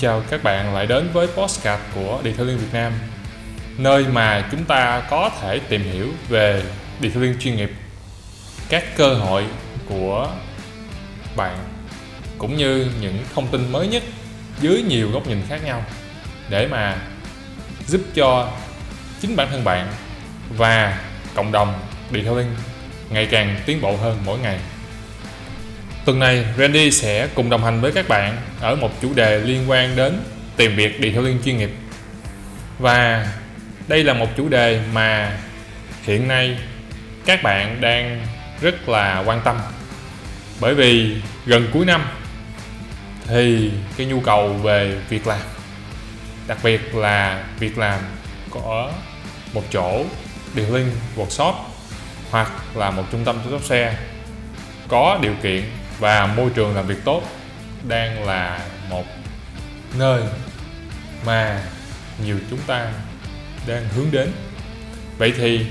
chào 0.00 0.22
các 0.30 0.42
bạn 0.42 0.74
lại 0.74 0.86
đến 0.86 1.10
với 1.12 1.26
Postcard 1.26 1.82
của 1.94 2.20
Detailing 2.24 2.58
Việt 2.58 2.72
Nam, 2.72 2.92
Nơi 3.78 4.04
mà 4.12 4.48
chúng 4.50 4.64
ta 4.64 5.02
có 5.10 5.30
thể 5.40 5.58
tìm 5.58 5.82
hiểu 5.82 6.08
về 6.28 6.62
Detailing 7.00 7.38
chuyên 7.40 7.56
nghiệp, 7.56 7.70
Các 8.68 8.84
cơ 8.96 9.14
hội 9.14 9.44
của 9.88 10.30
bạn, 11.36 11.58
Cũng 12.38 12.56
như 12.56 12.86
những 13.00 13.18
thông 13.34 13.46
tin 13.46 13.72
mới 13.72 13.88
nhất 13.88 14.02
dưới 14.60 14.82
nhiều 14.82 15.10
góc 15.10 15.26
nhìn 15.26 15.42
khác 15.48 15.64
nhau, 15.64 15.84
Để 16.48 16.66
mà 16.66 16.96
giúp 17.86 18.00
cho 18.14 18.52
chính 19.20 19.36
bản 19.36 19.48
thân 19.50 19.64
bạn 19.64 19.88
và 20.56 21.00
cộng 21.34 21.52
đồng 21.52 21.74
Detailing 22.12 22.54
ngày 23.10 23.28
càng 23.30 23.60
tiến 23.66 23.80
bộ 23.80 23.96
hơn 23.96 24.18
mỗi 24.24 24.38
ngày. 24.38 24.58
Tuần 26.08 26.18
này, 26.18 26.44
Randy 26.58 26.90
sẽ 26.90 27.28
cùng 27.34 27.50
đồng 27.50 27.64
hành 27.64 27.80
với 27.80 27.92
các 27.92 28.08
bạn 28.08 28.36
ở 28.60 28.76
một 28.76 29.00
chủ 29.02 29.14
đề 29.14 29.40
liên 29.40 29.70
quan 29.70 29.96
đến 29.96 30.20
tìm 30.56 30.76
việc 30.76 30.98
detailing 31.02 31.42
chuyên 31.44 31.58
nghiệp. 31.58 31.70
Và 32.78 33.26
đây 33.88 34.04
là 34.04 34.14
một 34.14 34.26
chủ 34.36 34.48
đề 34.48 34.80
mà 34.92 35.38
hiện 36.02 36.28
nay 36.28 36.58
các 37.26 37.42
bạn 37.42 37.80
đang 37.80 38.26
rất 38.60 38.88
là 38.88 39.22
quan 39.26 39.40
tâm. 39.44 39.56
Bởi 40.60 40.74
vì 40.74 41.16
gần 41.46 41.68
cuối 41.72 41.84
năm 41.84 42.04
thì 43.26 43.70
cái 43.96 44.06
nhu 44.06 44.20
cầu 44.20 44.52
về 44.52 44.96
việc 45.08 45.26
làm, 45.26 45.40
đặc 46.46 46.58
biệt 46.62 46.94
là 46.94 47.44
việc 47.58 47.78
làm 47.78 48.00
có 48.50 48.92
một 49.52 49.64
chỗ 49.70 50.04
detailing 50.54 50.90
workshop 51.16 51.54
hoặc 52.30 52.50
là 52.74 52.90
một 52.90 53.04
trung 53.12 53.24
tâm 53.24 53.38
chăm 53.42 53.50
sóc 53.50 53.64
xe 53.64 53.94
có 54.88 55.18
điều 55.22 55.34
kiện 55.42 55.62
và 55.98 56.26
môi 56.26 56.50
trường 56.54 56.74
làm 56.74 56.86
việc 56.86 57.04
tốt 57.04 57.22
đang 57.88 58.26
là 58.26 58.60
một 58.90 59.04
nơi 59.98 60.22
mà 61.26 61.62
nhiều 62.24 62.36
chúng 62.50 62.60
ta 62.66 62.92
đang 63.66 63.88
hướng 63.88 64.10
đến. 64.10 64.32
Vậy 65.18 65.32
thì 65.36 65.66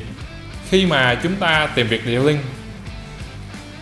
khi 0.69 0.85
mà 0.85 1.19
chúng 1.23 1.35
ta 1.35 1.67
tìm 1.75 1.87
việc 1.87 2.01
detailing 2.05 2.39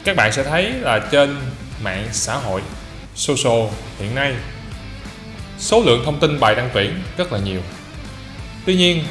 các 0.05 0.15
bạn 0.15 0.31
sẽ 0.31 0.43
thấy 0.43 0.71
là 0.71 0.99
trên 1.11 1.37
mạng 1.83 2.07
xã 2.11 2.35
hội 2.35 2.61
social 3.15 3.63
hiện 3.99 4.15
nay, 4.15 4.35
số 5.59 5.83
lượng 5.85 6.01
thông 6.05 6.19
tin 6.19 6.39
bài 6.39 6.55
đăng 6.55 6.69
tuyển 6.73 7.01
rất 7.17 7.33
là 7.33 7.39
nhiều. 7.39 7.61
Tuy 8.65 8.75
nhiên, 8.75 9.03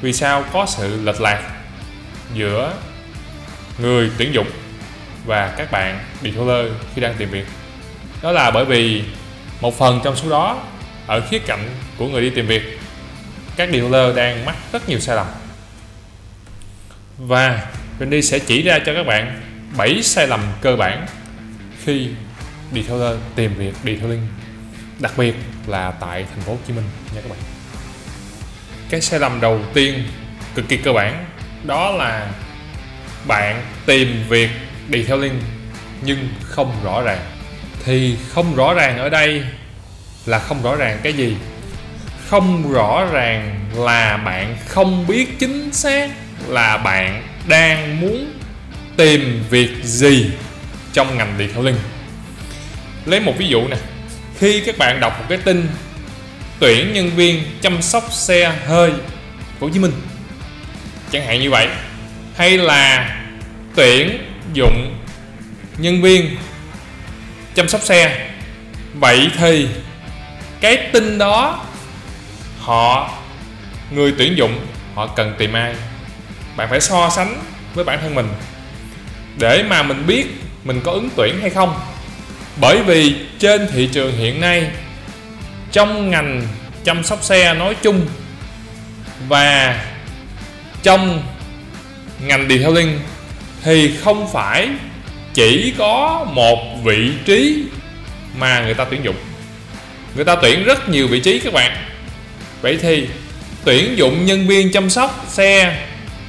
vì 0.00 0.12
sao 0.12 0.44
có 0.52 0.66
sự 0.68 1.02
lệch 1.02 1.20
lạc 1.20 1.42
giữa 2.34 2.74
người 3.78 4.10
tuyển 4.18 4.34
dụng 4.34 4.46
và 5.28 5.54
các 5.56 5.70
bạn 5.70 5.98
detailer 6.22 6.72
khi 6.94 7.00
đang 7.00 7.14
tìm 7.18 7.30
việc. 7.30 7.46
Đó 8.22 8.32
là 8.32 8.50
bởi 8.50 8.64
vì 8.64 9.02
một 9.60 9.78
phần 9.78 10.00
trong 10.04 10.16
số 10.16 10.30
đó 10.30 10.62
ở 11.06 11.20
khía 11.30 11.38
cạnh 11.38 11.68
của 11.98 12.08
người 12.08 12.22
đi 12.22 12.30
tìm 12.30 12.46
việc, 12.46 12.78
các 13.56 13.68
detailer 13.72 14.16
đang 14.16 14.44
mắc 14.44 14.56
rất 14.72 14.88
nhiều 14.88 15.00
sai 15.00 15.16
lầm. 15.16 15.26
Và 17.18 17.66
Randy 18.00 18.22
sẽ 18.22 18.38
chỉ 18.38 18.62
ra 18.62 18.78
cho 18.86 18.94
các 18.94 19.06
bạn 19.06 19.40
7 19.76 20.02
sai 20.02 20.26
lầm 20.26 20.40
cơ 20.60 20.76
bản 20.76 21.06
khi 21.84 22.08
detailer 22.72 23.16
tìm 23.34 23.54
việc 23.54 23.74
detailing 23.84 24.26
đặc 24.98 25.12
biệt 25.16 25.34
là 25.66 25.90
tại 25.90 26.24
thành 26.30 26.40
phố 26.40 26.52
Hồ 26.52 26.58
Chí 26.66 26.72
Minh 26.72 26.84
nha 27.14 27.20
các 27.20 27.30
bạn. 27.30 27.38
Cái 28.90 29.00
sai 29.00 29.20
lầm 29.20 29.40
đầu 29.40 29.60
tiên 29.74 30.04
cực 30.54 30.68
kỳ 30.68 30.76
cơ 30.76 30.92
bản, 30.92 31.24
đó 31.64 31.90
là 31.90 32.30
bạn 33.26 33.62
tìm 33.86 34.24
việc 34.28 34.50
detailing 34.92 35.40
nhưng 36.02 36.28
không 36.42 36.72
rõ 36.84 37.02
ràng. 37.02 37.20
Thì 37.84 38.16
không 38.28 38.54
rõ 38.54 38.74
ràng 38.74 38.98
ở 38.98 39.08
đây 39.08 39.42
là 40.26 40.38
không 40.38 40.62
rõ 40.62 40.76
ràng 40.76 41.00
cái 41.02 41.12
gì? 41.12 41.36
Không 42.28 42.72
rõ 42.72 43.04
ràng 43.12 43.60
là 43.74 44.16
bạn 44.16 44.56
không 44.66 45.06
biết 45.06 45.38
chính 45.38 45.72
xác 45.72 46.10
là 46.46 46.76
bạn 46.76 47.22
đang 47.48 48.00
muốn 48.00 48.32
tìm 48.96 49.44
việc 49.50 49.70
gì 49.82 50.30
trong 50.92 51.18
ngành 51.18 51.34
detailing 51.38 51.76
lấy 53.04 53.20
một 53.20 53.34
ví 53.38 53.48
dụ 53.48 53.68
nè. 53.68 53.76
Khi 54.38 54.62
các 54.66 54.78
bạn 54.78 55.00
đọc 55.00 55.18
một 55.18 55.24
cái 55.28 55.38
tin 55.38 55.68
tuyển 56.58 56.92
nhân 56.92 57.10
viên 57.10 57.42
chăm 57.60 57.82
sóc 57.82 58.12
xe 58.12 58.52
hơi 58.66 58.90
của 59.60 59.66
Hồ 59.66 59.72
Chí 59.72 59.78
Minh, 59.78 59.92
chẳng 61.10 61.26
hạn 61.26 61.40
như 61.40 61.50
vậy, 61.50 61.68
hay 62.36 62.58
là 62.58 63.16
tuyển 63.74 64.18
dụng 64.52 64.98
nhân 65.78 66.02
viên 66.02 66.36
chăm 67.54 67.68
sóc 67.68 67.80
xe. 67.80 68.30
Vậy 68.94 69.30
thì, 69.38 69.68
cái 70.60 70.76
tin 70.92 71.18
đó, 71.18 71.64
họ, 72.58 73.10
người 73.90 74.14
tuyển 74.18 74.36
dụng, 74.36 74.60
họ 74.94 75.06
cần 75.06 75.34
tìm 75.38 75.52
ai? 75.52 75.74
Bạn 76.56 76.68
phải 76.70 76.80
so 76.80 77.10
sánh 77.10 77.42
với 77.74 77.84
bản 77.84 77.98
thân 78.02 78.14
mình 78.14 78.28
để 79.38 79.64
mà 79.68 79.82
mình 79.82 80.06
biết 80.06 80.26
mình 80.64 80.80
có 80.84 80.92
ứng 80.92 81.08
tuyển 81.16 81.40
hay 81.40 81.50
không. 81.50 81.80
Bởi 82.60 82.82
vì 82.82 83.16
trên 83.38 83.68
thị 83.72 83.88
trường 83.92 84.16
hiện 84.16 84.40
nay, 84.40 84.70
trong 85.72 86.10
ngành 86.10 86.46
chăm 86.84 87.04
sóc 87.04 87.24
xe 87.24 87.54
nói 87.54 87.76
chung 87.82 88.06
và 89.28 89.80
trong 90.82 91.22
ngành 92.20 92.48
detailing 92.48 93.00
thì 93.62 93.96
không 93.96 94.28
phải 94.32 94.68
chỉ 95.34 95.74
có 95.78 96.26
một 96.32 96.84
vị 96.84 97.10
trí 97.24 97.62
mà 98.38 98.60
người 98.60 98.74
ta 98.74 98.84
tuyển 98.84 99.04
dụng. 99.04 99.16
Người 100.14 100.24
ta 100.24 100.36
tuyển 100.42 100.64
rất 100.64 100.88
nhiều 100.88 101.08
vị 101.08 101.20
trí 101.20 101.38
các 101.38 101.52
bạn. 101.52 101.76
Vậy 102.60 102.78
thì 102.82 103.06
tuyển 103.64 103.98
dụng 103.98 104.26
nhân 104.26 104.46
viên 104.46 104.72
chăm 104.72 104.90
sóc 104.90 105.24
xe 105.28 105.76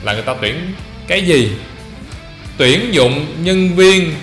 là 0.03 0.13
người 0.13 0.21
ta 0.21 0.33
tuyển 0.41 0.73
cái 1.07 1.21
gì? 1.21 1.51
Tuyển 2.57 2.93
dụng 2.93 3.25
nhân 3.43 3.75
viên 3.75 4.13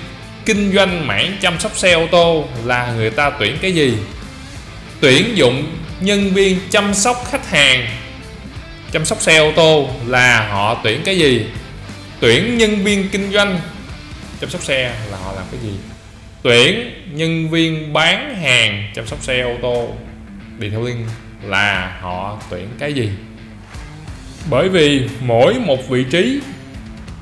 kinh 0.44 0.72
doanh 0.74 1.06
mảng 1.06 1.36
chăm 1.40 1.60
sóc 1.60 1.72
xe 1.76 1.92
ô 1.92 2.06
tô 2.10 2.44
là 2.64 2.92
người 2.96 3.10
ta 3.10 3.30
tuyển 3.30 3.58
cái 3.60 3.72
gì? 3.72 3.94
Tuyển 5.00 5.36
dụng 5.36 5.64
nhân 6.00 6.34
viên 6.34 6.58
chăm 6.70 6.94
sóc 6.94 7.24
khách 7.30 7.50
hàng, 7.50 7.86
chăm 8.92 9.04
sóc 9.04 9.22
xe 9.22 9.36
ô 9.38 9.52
tô 9.56 9.88
là 10.06 10.48
họ 10.50 10.80
tuyển 10.84 11.02
cái 11.04 11.18
gì? 11.18 11.46
Tuyển 12.20 12.58
nhân 12.58 12.84
viên 12.84 13.08
kinh 13.08 13.32
doanh. 13.32 13.60
Chăm 14.40 14.50
sóc 14.50 14.62
xe 14.62 14.94
là 15.10 15.18
họ 15.18 15.32
làm 15.32 15.44
cái 15.50 15.60
gì? 15.60 15.72
Tuyển 16.42 16.90
nhân 17.12 17.50
viên 17.50 17.92
bán 17.92 18.36
hàng, 18.42 18.92
chăm 18.94 19.06
sóc 19.06 19.22
xe, 19.22 19.40
ô 19.40 19.56
tô. 19.62 19.94
Detailing 20.60 21.06
là 21.42 21.98
họ 22.00 22.40
tuyển 22.50 22.68
cái 22.78 22.92
gì? 22.92 23.08
Bởi 24.50 24.68
vì 24.68 25.02
mỗi 25.20 25.54
một 25.54 25.88
vị 25.88 26.04
trí, 26.10 26.40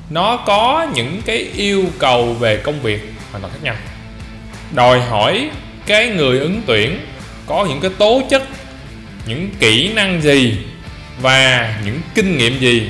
nó 0.09 0.37
có 0.37 0.87
những 0.95 1.21
cái 1.25 1.37
yêu 1.37 1.85
cầu 1.99 2.33
về 2.33 2.57
công 2.57 2.81
việc 2.81 3.13
hoàn 3.31 3.41
toàn 3.41 3.53
khác 3.53 3.59
nhau. 3.63 3.75
Đòi 4.75 5.01
hỏi 5.01 5.49
cái 5.85 6.09
người 6.09 6.39
ứng 6.39 6.61
tuyển 6.65 6.99
có 7.45 7.65
những 7.69 7.79
cái 7.81 7.91
tố 7.97 8.21
chất, 8.29 8.43
những 9.27 9.49
kỹ 9.59 9.93
năng 9.93 10.21
gì 10.21 10.57
và 11.21 11.73
những 11.85 11.99
kinh 12.15 12.37
nghiệm 12.37 12.59
gì 12.59 12.89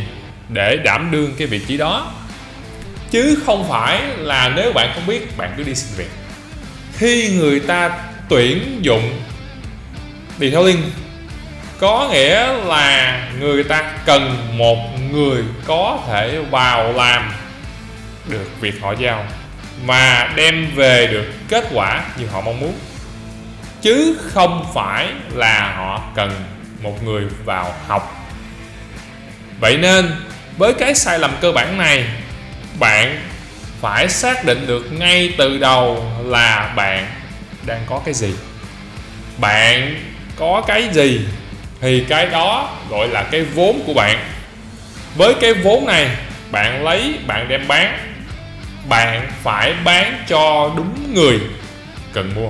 để 0.50 0.78
đảm 0.78 1.12
đương 1.12 1.34
cái 1.38 1.48
vị 1.48 1.62
trí 1.68 1.78
đó. 1.78 2.12
Chứ 3.12 3.38
không 3.46 3.70
phải 3.70 4.02
là 4.18 4.52
nếu 4.56 4.74
bạn 4.74 4.92
không 4.94 5.08
biết, 5.08 5.38
bạn 5.38 5.54
cứ 5.58 5.64
đi 5.64 5.76
xin 5.76 5.98
việc. 5.98 6.10
Khi 6.98 7.30
người 7.38 7.60
ta 7.60 7.92
tuyển 8.30 8.80
dụng 8.82 9.22
detailing 10.40 10.92
có 11.80 12.10
nghĩa 12.12 12.54
là 12.54 13.22
người 13.40 13.64
ta 13.64 13.94
cần 14.06 14.38
một 14.58 14.78
người 15.12 15.44
có 15.66 16.00
thể 16.08 16.40
vào 16.52 16.94
làm 16.94 17.34
được 18.30 18.62
việc 18.62 18.82
họ 18.82 18.94
giao 19.00 19.26
và 19.86 20.34
đem 20.36 20.72
về 20.76 21.08
được 21.08 21.26
kết 21.50 21.66
quả 21.74 22.06
như 22.18 22.28
họ 22.28 22.42
mong 22.42 22.60
muốn. 22.60 22.74
Chứ 23.82 24.18
không 24.22 24.66
phải 24.74 25.08
là 25.34 25.74
họ 25.76 26.02
cần 26.16 26.32
một 26.82 27.04
người 27.04 27.24
vào 27.46 27.74
học. 27.88 28.28
Vậy 29.60 29.78
nên 29.78 30.12
với 30.58 30.74
cái 30.74 30.96
sai 30.96 31.20
lầm 31.20 31.32
cơ 31.42 31.52
bản 31.52 31.78
này, 31.78 32.06
bạn 32.80 33.22
phải 33.82 34.10
xác 34.10 34.46
định 34.46 34.68
được 34.68 34.92
ngay 34.92 35.34
từ 35.38 35.58
đầu 35.58 36.12
là 36.26 36.74
bạn 36.76 37.08
đang 37.66 37.82
có 37.86 38.02
cái 38.06 38.14
gì. 38.14 38.34
Bạn 39.38 39.96
có 40.36 40.64
cái 40.68 40.90
gì 40.94 41.22
thì 41.82 42.06
cái 42.10 42.26
đó 42.26 42.78
gọi 42.90 43.08
là 43.08 43.24
cái 43.24 43.42
vốn 43.42 43.84
của 43.86 43.94
bạn. 43.94 44.20
Với 45.16 45.34
cái 45.42 45.54
vốn 45.54 45.86
này, 45.86 46.10
bạn 46.52 46.84
lấy, 46.84 47.14
bạn 47.28 47.48
đem 47.48 47.68
bán. 47.68 47.98
Bạn 48.90 49.32
phải 49.44 49.74
bán 49.84 50.24
cho 50.28 50.72
đúng 50.78 51.14
người 51.14 51.40
cần 52.14 52.32
mua. 52.36 52.50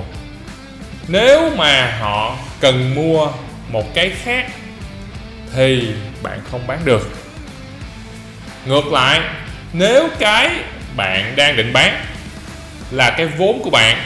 Nếu 1.08 1.50
mà 1.56 1.98
họ 2.00 2.36
cần 2.60 2.94
mua 2.94 3.28
một 3.68 3.94
cái 3.94 4.12
khác 4.24 4.46
thì 5.54 5.88
bạn 6.22 6.40
không 6.50 6.66
bán 6.66 6.78
được 6.84 7.25
ngược 8.66 8.86
lại, 8.86 9.20
nếu 9.72 10.08
cái 10.18 10.50
bạn 10.96 11.36
đang 11.36 11.56
định 11.56 11.72
bán 11.72 12.04
là 12.90 13.10
cái 13.10 13.26
vốn 13.26 13.60
của 13.62 13.70
bạn 13.70 13.98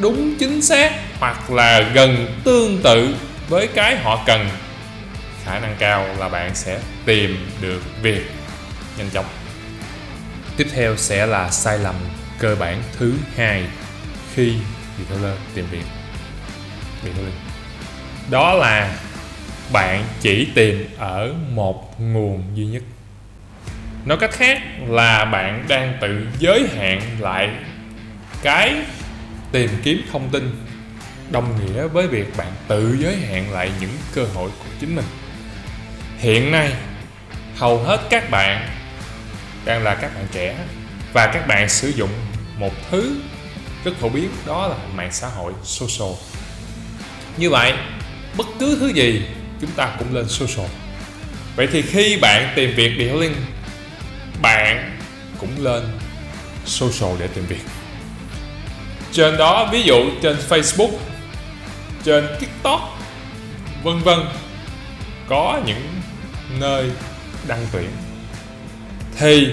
đúng 0.00 0.34
chính 0.38 0.62
xác 0.62 0.92
hoặc 1.18 1.50
là 1.50 1.80
gần 1.80 2.40
tương 2.44 2.82
tự 2.82 3.16
với 3.48 3.66
cái 3.66 3.96
họ 3.96 4.22
cần, 4.26 4.48
khả 5.44 5.58
năng 5.58 5.76
cao 5.78 6.06
là 6.18 6.28
bạn 6.28 6.54
sẽ 6.54 6.78
tìm 7.04 7.50
được 7.60 7.82
việc 8.02 8.30
nhanh 8.98 9.10
chóng. 9.10 9.26
Tiếp 10.56 10.66
theo 10.74 10.96
sẽ 10.96 11.26
là 11.26 11.50
sai 11.50 11.78
lầm 11.78 11.94
cơ 12.38 12.56
bản 12.56 12.82
thứ 12.98 13.12
hai 13.36 13.64
khi 14.34 14.54
retailer 14.98 15.38
tìm 15.54 15.66
việc. 15.70 15.84
Retailing 17.04 17.34
đó 18.30 18.54
là 18.54 18.94
bạn 19.72 20.04
chỉ 20.20 20.48
tìm 20.54 20.88
ở 20.98 21.32
một 21.50 22.00
nguồn 22.00 22.44
duy 22.54 22.64
nhất 22.64 22.82
nói 24.04 24.18
cách 24.20 24.32
khác 24.32 24.62
là 24.88 25.24
bạn 25.24 25.64
đang 25.68 25.98
tự 26.00 26.26
giới 26.38 26.68
hạn 26.76 27.00
lại 27.18 27.50
cái 28.42 28.74
tìm 29.52 29.70
kiếm 29.82 30.02
thông 30.12 30.28
tin, 30.30 30.64
đồng 31.30 31.58
nghĩa 31.60 31.86
với 31.86 32.06
việc 32.06 32.36
bạn 32.36 32.52
tự 32.68 32.96
giới 33.00 33.16
hạn 33.16 33.52
lại 33.52 33.70
những 33.80 33.90
cơ 34.14 34.24
hội 34.34 34.50
của 34.58 34.70
chính 34.80 34.96
mình. 34.96 35.04
Hiện 36.18 36.52
nay, 36.52 36.72
hầu 37.56 37.78
hết 37.78 38.00
các 38.10 38.30
bạn 38.30 38.68
đang 39.64 39.82
là 39.82 39.94
các 39.94 40.14
bạn 40.14 40.26
trẻ 40.32 40.56
và 41.12 41.26
các 41.26 41.46
bạn 41.46 41.68
sử 41.68 41.88
dụng 41.88 42.10
một 42.58 42.72
thứ 42.90 43.20
rất 43.84 43.92
phổ 44.00 44.08
biến, 44.08 44.30
đó 44.46 44.68
là 44.68 44.76
mạng 44.94 45.12
xã 45.12 45.28
hội 45.28 45.52
social. 45.64 46.12
Như 47.36 47.50
vậy, 47.50 47.72
bất 48.36 48.46
cứ 48.58 48.76
thứ 48.80 48.88
gì 48.88 49.22
chúng 49.60 49.70
ta 49.70 49.96
cũng 49.98 50.14
lên 50.14 50.28
social. 50.28 50.66
Vậy 51.56 51.68
thì 51.72 51.82
khi 51.82 52.16
bạn 52.16 52.52
tìm 52.56 52.74
việc 52.76 52.92
detailing 52.98 53.34
bạn 54.42 54.98
cũng 55.38 55.64
lên 55.64 55.82
social 56.66 57.20
để 57.20 57.26
tìm 57.26 57.46
việc. 57.46 57.60
Trên 59.12 59.36
đó, 59.36 59.68
ví 59.72 59.82
dụ 59.82 60.10
trên 60.22 60.36
facebook, 60.48 60.90
trên 62.04 62.26
tiktok, 62.40 62.98
vân 63.82 63.98
vân, 63.98 64.18
có 65.28 65.60
những 65.66 65.88
nơi 66.58 66.90
đăng 67.48 67.66
tuyển. 67.72 67.90
Thì 69.18 69.48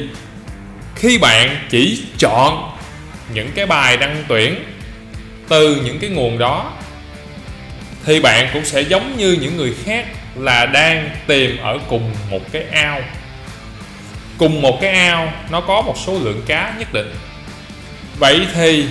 khi 0.95 1.17
bạn 1.17 1.67
chỉ 1.69 2.03
chọn 2.17 2.77
những 3.33 3.51
cái 3.55 3.65
bài 3.65 3.97
đăng 3.97 4.23
tuyển 4.27 4.55
từ 5.49 5.81
những 5.85 5.99
cái 5.99 6.09
nguồn 6.09 6.37
đó, 6.37 6.73
thì 8.05 8.19
bạn 8.19 8.49
cũng 8.53 8.65
sẽ 8.65 8.81
giống 8.81 9.17
như 9.17 9.37
những 9.41 9.57
người 9.57 9.75
khác 9.83 10.05
là 10.35 10.65
đang 10.65 11.09
tìm 11.27 11.57
ở 11.57 11.79
cùng 11.89 12.13
một 12.29 12.51
cái 12.51 12.63
ao 12.71 13.01
cùng 14.37 14.61
một 14.61 14.77
cái 14.81 14.91
ao, 14.91 15.33
nó 15.49 15.61
có 15.61 15.81
một 15.81 15.95
số 16.05 16.19
lượng 16.19 16.41
cá 16.47 16.73
nhất 16.79 16.93
định. 16.93 17.11
Vậy 18.19 18.47
thì, 18.53 18.85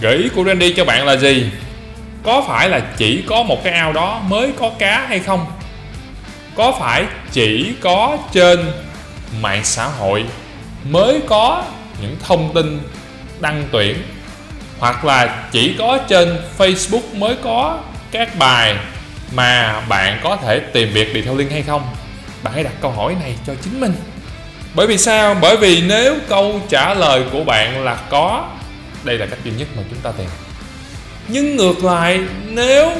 gợi 0.00 0.16
ý 0.16 0.28
của 0.28 0.44
Randy 0.44 0.72
cho 0.72 0.84
bạn 0.84 1.06
là 1.06 1.16
gì? 1.16 1.50
Có 2.22 2.44
phải 2.48 2.68
là 2.68 2.80
chỉ 2.96 3.22
có 3.26 3.42
một 3.42 3.64
cái 3.64 3.72
ao 3.72 3.92
đó 3.92 4.22
mới 4.28 4.52
có 4.58 4.70
cá 4.78 5.06
hay 5.08 5.18
không? 5.18 5.46
Có 6.54 6.72
phải 6.80 7.04
chỉ 7.32 7.72
có 7.80 8.18
trên 8.32 8.72
mạng 9.40 9.64
xã 9.64 9.86
hội 9.86 10.24
mới 10.84 11.20
có 11.26 11.64
những 12.02 12.16
thông 12.20 12.54
tin 12.54 12.80
đăng 13.40 13.64
tuyển? 13.72 14.02
Hoặc 14.78 15.04
là 15.04 15.44
chỉ 15.52 15.74
có 15.78 15.98
trên 16.08 16.38
Facebook 16.58 17.14
mới 17.14 17.36
có 17.42 17.78
các 18.10 18.38
bài 18.38 18.76
mà 19.34 19.80
bạn 19.80 20.20
có 20.22 20.36
thể 20.36 20.58
tìm 20.58 20.92
việc 20.92 21.14
đi 21.14 21.22
theo 21.22 21.36
link 21.36 21.50
hay 21.52 21.62
không? 21.62 21.82
Bạn 22.44 22.54
hãy 22.54 22.64
đặt 22.64 22.72
câu 22.80 22.90
hỏi 22.90 23.16
này 23.20 23.34
cho 23.46 23.54
chính 23.62 23.80
mình. 23.80 23.92
Bởi 24.74 24.86
vì 24.86 24.98
sao? 24.98 25.36
Bởi 25.40 25.56
vì 25.56 25.82
nếu 25.88 26.16
câu 26.28 26.60
trả 26.68 26.94
lời 26.94 27.24
của 27.32 27.44
bạn 27.44 27.84
là 27.84 27.94
có, 28.10 28.50
đây 29.04 29.18
là 29.18 29.26
cách 29.26 29.38
duy 29.44 29.52
nhất 29.58 29.68
mà 29.76 29.82
chúng 29.90 29.98
ta 29.98 30.12
tìm. 30.12 30.28
Nhưng 31.28 31.56
ngược 31.56 31.84
lại, 31.84 32.20
nếu 32.48 32.90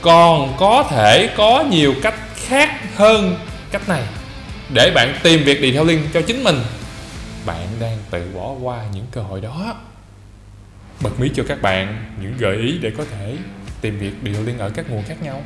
còn 0.00 0.54
có 0.58 0.84
thể 0.90 1.34
có 1.36 1.64
nhiều 1.70 1.94
cách 2.02 2.14
khác 2.34 2.70
hơn 2.96 3.36
cách 3.70 3.88
này, 3.88 4.02
để 4.72 4.90
bạn 4.90 5.18
tìm 5.22 5.44
việc 5.44 5.62
đi 5.62 5.72
theo 5.72 5.84
liên 5.84 6.08
cho 6.14 6.20
chính 6.20 6.44
mình, 6.44 6.60
bạn 7.46 7.66
đang 7.80 7.98
tự 8.10 8.30
bỏ 8.34 8.52
qua 8.62 8.78
những 8.94 9.06
cơ 9.10 9.20
hội 9.20 9.40
đó. 9.40 9.74
Bật 11.00 11.20
mí 11.20 11.30
cho 11.36 11.42
các 11.48 11.62
bạn 11.62 12.04
những 12.22 12.34
gợi 12.38 12.56
ý 12.56 12.78
để 12.80 12.92
có 12.98 13.04
thể 13.10 13.36
tìm 13.80 13.98
việc 13.98 14.22
đi 14.22 14.32
theo 14.32 14.58
ở 14.58 14.70
các 14.70 14.90
nguồn 14.90 15.04
khác 15.08 15.22
nhau 15.22 15.42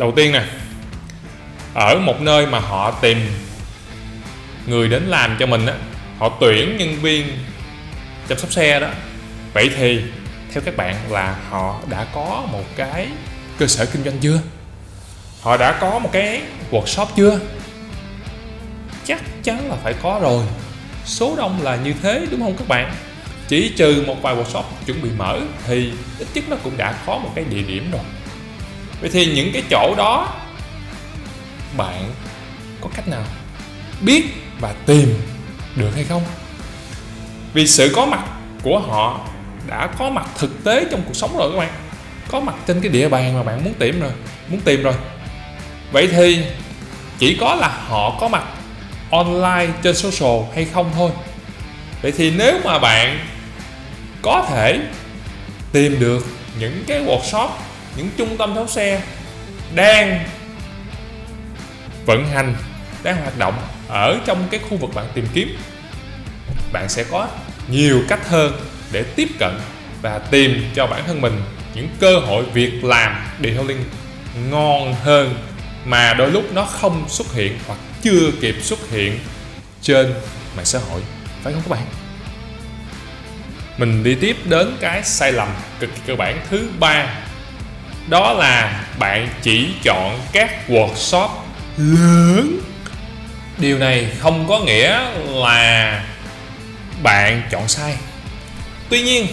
đầu 0.00 0.12
tiên 0.16 0.32
nè, 0.32 0.44
ở 1.74 1.98
một 1.98 2.20
nơi 2.20 2.46
mà 2.46 2.58
họ 2.58 2.90
tìm 2.90 3.18
người 4.66 4.88
đến 4.88 5.02
làm 5.02 5.36
cho 5.40 5.46
mình 5.46 5.66
á, 5.66 5.74
họ 6.18 6.28
tuyển 6.40 6.76
nhân 6.76 6.96
viên 7.02 7.38
chăm 8.28 8.38
sóc 8.38 8.52
xe 8.52 8.80
đó. 8.80 8.88
Vậy 9.52 9.70
thì, 9.76 10.00
theo 10.52 10.62
các 10.66 10.76
bạn 10.76 10.96
là 11.10 11.36
họ 11.50 11.80
đã 11.90 12.06
có 12.14 12.46
một 12.52 12.64
cái 12.76 13.08
cơ 13.58 13.66
sở 13.66 13.86
kinh 13.86 14.04
doanh 14.04 14.18
chưa? 14.18 14.40
Họ 15.40 15.56
đã 15.56 15.72
có 15.80 15.98
một 15.98 16.10
cái 16.12 16.42
workshop 16.70 17.06
chưa? 17.16 17.40
Chắc 19.04 19.22
chắn 19.42 19.68
là 19.70 19.76
phải 19.82 19.94
có 20.02 20.18
rồi. 20.22 20.44
Số 21.04 21.36
đông 21.36 21.62
là 21.62 21.76
như 21.76 21.94
thế, 22.02 22.26
đúng 22.30 22.40
không 22.40 22.56
các 22.56 22.68
bạn? 22.68 22.94
Chỉ 23.48 23.72
trừ 23.76 24.04
một 24.06 24.16
vài 24.22 24.36
workshop 24.36 24.62
chuẩn 24.86 25.02
bị 25.02 25.10
mở 25.16 25.40
thì 25.66 25.92
ít 26.18 26.28
nhất 26.34 26.44
nó 26.48 26.56
cũng 26.64 26.76
đã 26.76 26.94
có 27.06 27.18
một 27.18 27.30
cái 27.34 27.44
địa 27.44 27.62
điểm 27.62 27.90
rồi 27.90 28.02
vậy 29.00 29.10
thì 29.12 29.34
những 29.34 29.52
cái 29.52 29.62
chỗ 29.70 29.94
đó, 29.96 30.34
bạn 31.76 32.10
có 32.80 32.88
cách 32.96 33.08
nào 33.08 33.22
biết 34.00 34.24
và 34.60 34.74
tìm 34.86 35.14
được 35.76 35.90
hay 35.94 36.04
không? 36.04 36.22
Vì 37.52 37.66
sự 37.66 37.92
có 37.96 38.06
mặt 38.06 38.24
của 38.62 38.78
họ 38.78 39.20
đã 39.66 39.88
có 39.98 40.10
mặt 40.10 40.26
thực 40.38 40.64
tế 40.64 40.84
trong 40.90 41.02
cuộc 41.06 41.14
sống 41.14 41.36
rồi 41.38 41.50
các 41.52 41.58
bạn. 41.58 41.72
Có 42.30 42.40
mặt 42.40 42.54
trên 42.66 42.80
cái 42.80 42.90
địa 42.90 43.08
bàn 43.08 43.34
mà 43.34 43.42
bạn 43.42 43.64
muốn 43.64 43.74
tìm 43.74 44.00
rồi, 44.00 44.12
muốn 44.48 44.60
tìm 44.60 44.82
rồi. 44.82 44.94
Vậy 45.92 46.08
thì 46.12 46.44
chỉ 47.18 47.36
có 47.40 47.54
là 47.54 47.68
họ 47.68 48.16
có 48.20 48.28
mặt 48.28 48.44
online 49.10 49.68
trên 49.82 49.96
social 49.96 50.42
hay 50.54 50.64
không 50.64 50.90
thôi. 50.94 51.10
Vậy 52.02 52.12
thì 52.12 52.30
nếu 52.30 52.60
mà 52.64 52.78
bạn 52.78 53.26
có 54.22 54.46
thể 54.50 54.80
tìm 55.72 56.00
được 56.00 56.26
những 56.58 56.84
cái 56.86 57.00
workshop 57.04 57.48
những 58.00 58.10
trung 58.16 58.36
tâm 58.36 58.54
tháo 58.54 58.66
xe 58.66 59.02
đang 59.74 60.24
vận 62.06 62.26
hành, 62.26 62.54
đang 63.02 63.16
hoạt 63.16 63.38
động 63.38 63.54
ở 63.88 64.18
trong 64.26 64.48
cái 64.50 64.60
khu 64.68 64.76
vực 64.76 64.90
bạn 64.94 65.06
tìm 65.14 65.26
kiếm. 65.34 65.56
Bạn 66.72 66.88
sẽ 66.88 67.04
có 67.04 67.28
nhiều 67.68 68.02
cách 68.08 68.28
hơn 68.28 68.52
để 68.92 69.02
tiếp 69.02 69.28
cận 69.38 69.58
và 70.02 70.18
tìm 70.18 70.64
cho 70.74 70.86
bản 70.86 71.02
thân 71.06 71.20
mình 71.20 71.42
những 71.74 71.88
cơ 72.00 72.18
hội 72.18 72.44
việc 72.44 72.84
làm 72.84 73.26
detailing 73.42 73.84
ngon 74.50 74.94
hơn 74.94 75.34
mà 75.84 76.14
đôi 76.14 76.30
lúc 76.30 76.44
nó 76.54 76.64
không 76.64 77.08
xuất 77.08 77.32
hiện 77.32 77.58
hoặc 77.66 77.78
chưa 78.02 78.30
kịp 78.40 78.54
xuất 78.62 78.90
hiện 78.90 79.18
trên 79.82 80.14
mạng 80.56 80.64
xã 80.64 80.78
hội. 80.78 81.00
Phải 81.42 81.52
không 81.52 81.62
các 81.62 81.70
bạn? 81.70 81.86
Mình 83.78 84.04
đi 84.04 84.14
tiếp 84.14 84.36
đến 84.44 84.76
cái 84.80 85.02
sai 85.04 85.32
lầm 85.32 85.48
cực 85.80 85.90
kỳ 85.94 86.00
cơ 86.06 86.16
bản 86.16 86.40
thứ 86.50 86.68
ba 86.78 87.06
đó 88.10 88.32
là 88.32 88.84
bạn 88.98 89.28
chỉ 89.42 89.68
chọn 89.82 90.20
các 90.32 90.50
workshop 90.68 91.28
lớn. 91.76 92.60
Điều 93.58 93.78
này 93.78 94.08
không 94.18 94.48
có 94.48 94.58
nghĩa 94.58 95.00
là 95.26 96.02
bạn 97.02 97.42
chọn 97.50 97.68
sai. 97.68 97.96
Tuy 98.88 99.02
nhiên, 99.02 99.26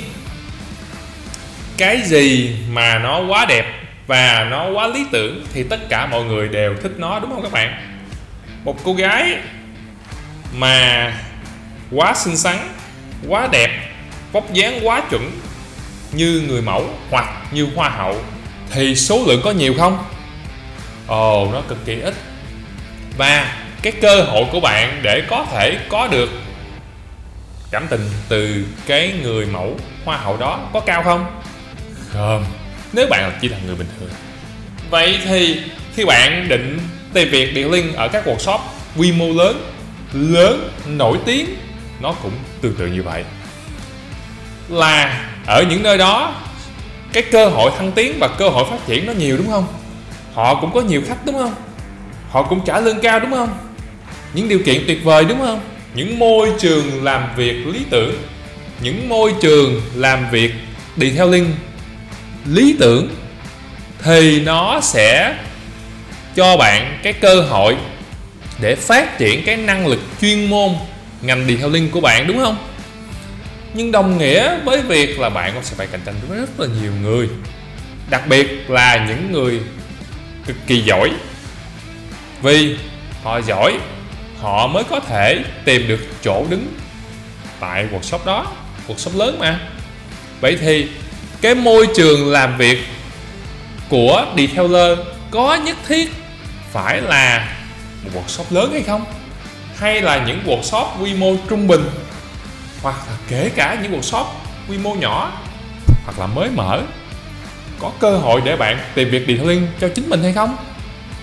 cái 1.78 2.02
gì 2.02 2.56
mà 2.70 3.00
nó 3.00 3.20
quá 3.28 3.46
đẹp 3.46 3.66
và 4.08 4.48
nó 4.52 4.70
quá 4.70 4.88
lý 4.88 5.06
tưởng 5.12 5.46
thì 5.54 5.64
tất 5.64 5.90
cả 5.90 6.06
mọi 6.06 6.24
người 6.24 6.48
đều 6.48 6.76
thích 6.84 6.92
nó, 6.98 7.20
đúng 7.20 7.32
không 7.32 7.44
các 7.44 7.52
bạn? 7.52 8.00
Một 8.64 8.78
cô 8.84 8.94
gái 8.94 9.38
mà 10.54 11.14
quá 11.92 12.14
xinh 12.16 12.38
xắn, 12.38 12.58
quá 13.28 13.48
đẹp, 13.52 13.70
vóc 14.32 14.54
dáng 14.54 14.80
quá 14.84 15.02
chuẩn 15.10 15.32
như 16.12 16.44
người 16.48 16.62
mẫu 16.62 16.90
hoặc 17.10 17.26
như 17.52 17.68
hoa 17.76 17.90
hậu 17.90 18.22
thì 18.72 18.96
số 18.96 19.24
lượng 19.28 19.42
có 19.44 19.52
nhiều 19.52 19.74
không? 19.78 20.06
Ồ, 21.08 21.50
nó 21.54 21.62
cực 21.62 21.86
kỳ 21.86 22.00
ít. 22.00 22.14
Và 23.18 23.58
cái 23.82 23.94
cơ 24.02 24.22
hội 24.22 24.46
của 24.52 24.60
bạn 24.60 25.00
để 25.04 25.22
có 25.30 25.46
thể 25.52 25.78
có 25.90 26.08
được 26.08 26.30
cảm 27.72 27.88
tình 27.90 28.10
từ 28.30 28.66
cái 28.88 29.14
người 29.24 29.46
mẫu 29.46 29.80
hoa 30.06 30.18
hậu 30.18 30.38
đó 30.38 30.60
có 30.74 30.80
cao 30.80 31.04
không? 31.04 31.42
Không, 32.14 32.46
nếu 32.94 33.08
bạn 33.10 33.32
chỉ 33.42 33.50
là 33.50 33.58
người 33.66 33.76
bình 33.76 33.90
thường. 34.00 34.10
Vậy 34.90 35.20
thì 35.24 35.62
khi 35.96 36.06
bạn 36.06 36.48
định 36.48 36.80
tìm 37.14 37.30
việc 37.32 37.54
điện 37.54 37.72
liên 37.72 37.94
ở 37.94 38.08
các 38.08 38.28
workshop 38.28 38.60
quy 38.98 39.12
mô 39.12 39.28
lớn 39.28 39.72
lớn, 40.14 40.70
nổi 40.88 41.18
tiếng, 41.26 41.56
nó 42.00 42.14
cũng 42.14 42.32
tương 42.62 42.76
tự 42.76 42.88
như 42.88 43.04
vậy. 43.04 43.24
Là 44.70 45.26
ở 45.46 45.64
những 45.70 45.84
nơi 45.84 45.98
đó 45.98 46.36
cái 47.14 47.24
cơ 47.24 47.48
hội 47.48 47.72
thăng 47.78 47.92
tiến 47.92 48.18
và 48.20 48.28
cơ 48.28 48.50
hội 48.50 48.66
phát 48.70 48.88
triển 48.88 49.06
nó 49.06 49.14
nhiều 49.14 49.38
đúng 49.38 49.48
không? 49.48 49.68
Họ 50.34 50.56
cũng 50.62 50.72
có 50.74 50.82
nhiều 50.82 51.02
khách 51.08 51.26
đúng 51.26 51.38
không? 51.38 51.54
Họ 52.30 52.44
cũng 52.44 52.62
trả 52.66 52.80
lương 52.80 53.00
cao 53.00 53.20
đúng 53.20 53.32
không? 53.32 53.50
Những 54.34 54.50
điều 54.50 54.60
kiện 54.66 54.84
tuyệt 54.88 55.04
vời 55.04 55.26
đúng 55.26 55.40
không? 55.40 55.60
Những 55.94 56.20
môi 56.20 56.52
trường 56.60 57.04
làm 57.04 57.24
việc 57.36 57.68
lý 57.68 57.80
tưởng, 57.90 58.16
những 58.82 59.10
môi 59.10 59.34
trường 59.42 59.82
làm 59.96 60.32
việc 60.32 60.52
đi 60.96 61.12
theo 61.12 61.30
link 61.30 61.48
lý 62.46 62.76
tưởng 62.80 63.10
thì 64.04 64.42
nó 64.42 64.80
sẽ 64.82 65.36
cho 66.36 66.58
bạn 66.58 67.00
cái 67.04 67.14
cơ 67.14 67.42
hội 67.42 67.76
để 68.62 68.76
phát 68.76 69.18
triển 69.18 69.46
cái 69.46 69.58
năng 69.58 69.88
lực 69.88 70.00
chuyên 70.22 70.50
môn 70.50 70.70
ngành 71.22 71.48
đi 71.48 71.56
theo 71.56 71.70
detailing 71.70 71.92
của 71.92 72.02
bạn 72.02 72.28
đúng 72.28 72.40
không? 72.40 72.58
Nhưng 73.78 73.92
đồng 73.92 74.18
nghĩa 74.18 74.60
với 74.64 74.82
việc 74.82 75.20
là 75.20 75.30
bạn 75.30 75.54
cũng 75.54 75.64
sẽ 75.64 75.76
phải 75.76 75.88
cạnh 75.88 76.02
tranh 76.06 76.16
với 76.28 76.40
rất 76.40 76.60
là 76.60 76.68
nhiều 76.82 76.92
người. 77.02 77.30
Đặc 78.10 78.28
biệt 78.28 78.70
là 78.70 79.06
những 79.08 79.32
người 79.32 79.62
cực 80.46 80.56
kỳ 80.68 80.82
giỏi. 80.82 81.12
Vì 82.42 82.78
họ 83.24 83.42
giỏi, 83.42 83.74
họ 84.40 84.68
mới 84.68 84.84
có 84.84 85.00
thể 85.00 85.44
tìm 85.66 85.88
được 85.88 86.00
chỗ 86.24 86.46
đứng 86.50 86.68
tại 87.60 87.88
workshop 87.94 88.26
đó, 88.26 88.52
workshop 88.88 89.18
lớn 89.18 89.38
mà. 89.40 89.60
Vậy 90.42 90.58
thì 90.62 90.88
cái 91.42 91.56
môi 91.56 91.88
trường 91.96 92.32
làm 92.32 92.58
việc 92.58 92.80
của 93.90 94.26
detailer 94.38 95.00
có 95.32 95.56
nhất 95.56 95.78
thiết 95.88 96.12
phải 96.72 97.02
là 97.02 97.58
một 98.04 98.12
workshop 98.16 98.56
lớn 98.56 98.70
hay 98.72 98.82
không? 98.82 99.06
Hay 99.76 100.02
là 100.02 100.26
những 100.28 100.40
workshop 100.46 100.86
quy 101.02 101.14
mô 101.14 101.36
trung 101.50 101.68
bình? 101.68 101.90
Hoặc 102.92 103.08
là 103.08 103.18
kể 103.30 103.52
cả 103.56 103.78
những 103.84 104.02
workshop 104.02 104.26
quy 104.70 104.78
mô 104.78 104.96
nhỏ, 104.96 105.42
hoặc 106.06 106.20
là 106.20 106.28
mới 106.28 106.50
mở, 106.50 106.82
có 107.80 107.92
cơ 108.00 108.18
hội 108.18 108.42
để 108.46 108.56
bạn 108.56 108.80
tìm 108.96 109.10
việc 109.10 109.28
detailing 109.28 109.68
cho 109.80 109.90
chính 109.96 110.10
mình 110.10 110.24
hay 110.24 110.34
không? 110.34 110.58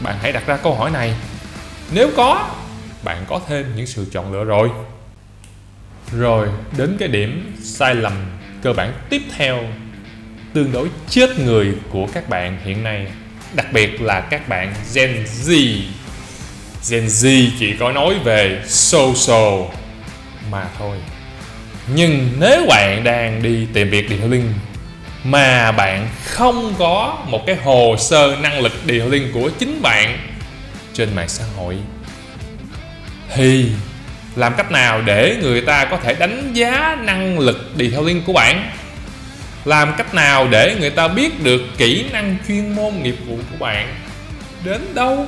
Bạn 0.01 0.17
hãy 0.23 0.33
đặt 0.33 0.47
ra 0.47 0.57
câu 0.57 0.75
hỏi 0.75 0.91
này. 0.91 1.15
Nếu 1.93 2.11
có, 2.17 2.49
bạn 3.03 3.25
có 3.29 3.41
thêm 3.49 3.77
những 3.77 3.87
sự 3.87 4.07
chọn 4.13 4.33
lựa 4.33 4.45
rồi. 4.45 4.71
Rồi, 6.13 6.49
đến 6.77 6.97
cái 6.99 7.09
điểm 7.09 7.57
sai 7.63 7.95
lầm 7.95 8.13
cơ 8.63 8.73
bản 8.73 8.93
tiếp 9.11 9.23
theo, 9.37 9.65
tương 10.53 10.73
đối 10.73 10.89
chết 11.09 11.39
người 11.39 11.75
của 11.91 12.07
các 12.13 12.29
bạn 12.29 12.59
hiện 12.65 12.83
nay, 12.83 13.07
đặc 13.55 13.67
biệt 13.73 14.01
là 14.03 14.21
các 14.21 14.49
bạn 14.49 14.75
Gen 14.95 15.25
Z. 15.45 15.79
Gen 16.91 17.07
Z 17.07 17.49
chỉ 17.59 17.77
có 17.81 17.93
nói 17.93 18.15
về 18.25 18.63
social 18.67 19.63
mà 20.51 20.69
thôi 20.79 20.99
nhưng 21.87 22.29
nếu 22.39 22.67
bạn 22.69 23.05
đang 23.05 23.43
đi 23.43 23.67
tìm 23.73 23.91
việc 23.91 24.09
detailing 24.11 24.53
mà 25.25 25.73
bạn 25.73 26.09
không 26.25 26.75
có 26.79 27.19
một 27.27 27.47
cái 27.47 27.57
hồ 27.57 27.97
sơ 27.99 28.37
năng 28.43 28.61
lực 28.61 28.73
detailing 28.87 29.33
của 29.33 29.51
chính 29.59 29.83
bạn 29.83 30.19
trên 30.93 31.15
mạng 31.15 31.29
xã 31.29 31.45
hội, 31.57 31.77
thì 33.35 33.71
làm 34.37 34.55
cách 34.57 34.71
nào 34.71 35.03
để 35.03 35.37
người 35.43 35.61
ta 35.61 35.85
có 35.85 35.97
thể 35.97 36.15
đánh 36.15 36.51
giá 36.53 36.97
năng 37.03 37.39
lực 37.39 37.71
detailing 37.79 38.23
của 38.25 38.33
bạn? 38.33 38.71
Làm 39.65 39.95
cách 39.99 40.15
nào 40.15 40.49
để 40.49 40.77
người 40.81 40.91
ta 40.91 41.09
biết 41.09 41.43
được 41.43 41.63
kỹ 41.79 42.05
năng 42.13 42.37
chuyên 42.49 42.75
môn 42.75 42.93
nghiệp 43.03 43.17
vụ 43.27 43.37
của 43.51 43.57
bạn? 43.59 43.95
Đến 44.65 44.95
đâu? 44.95 45.27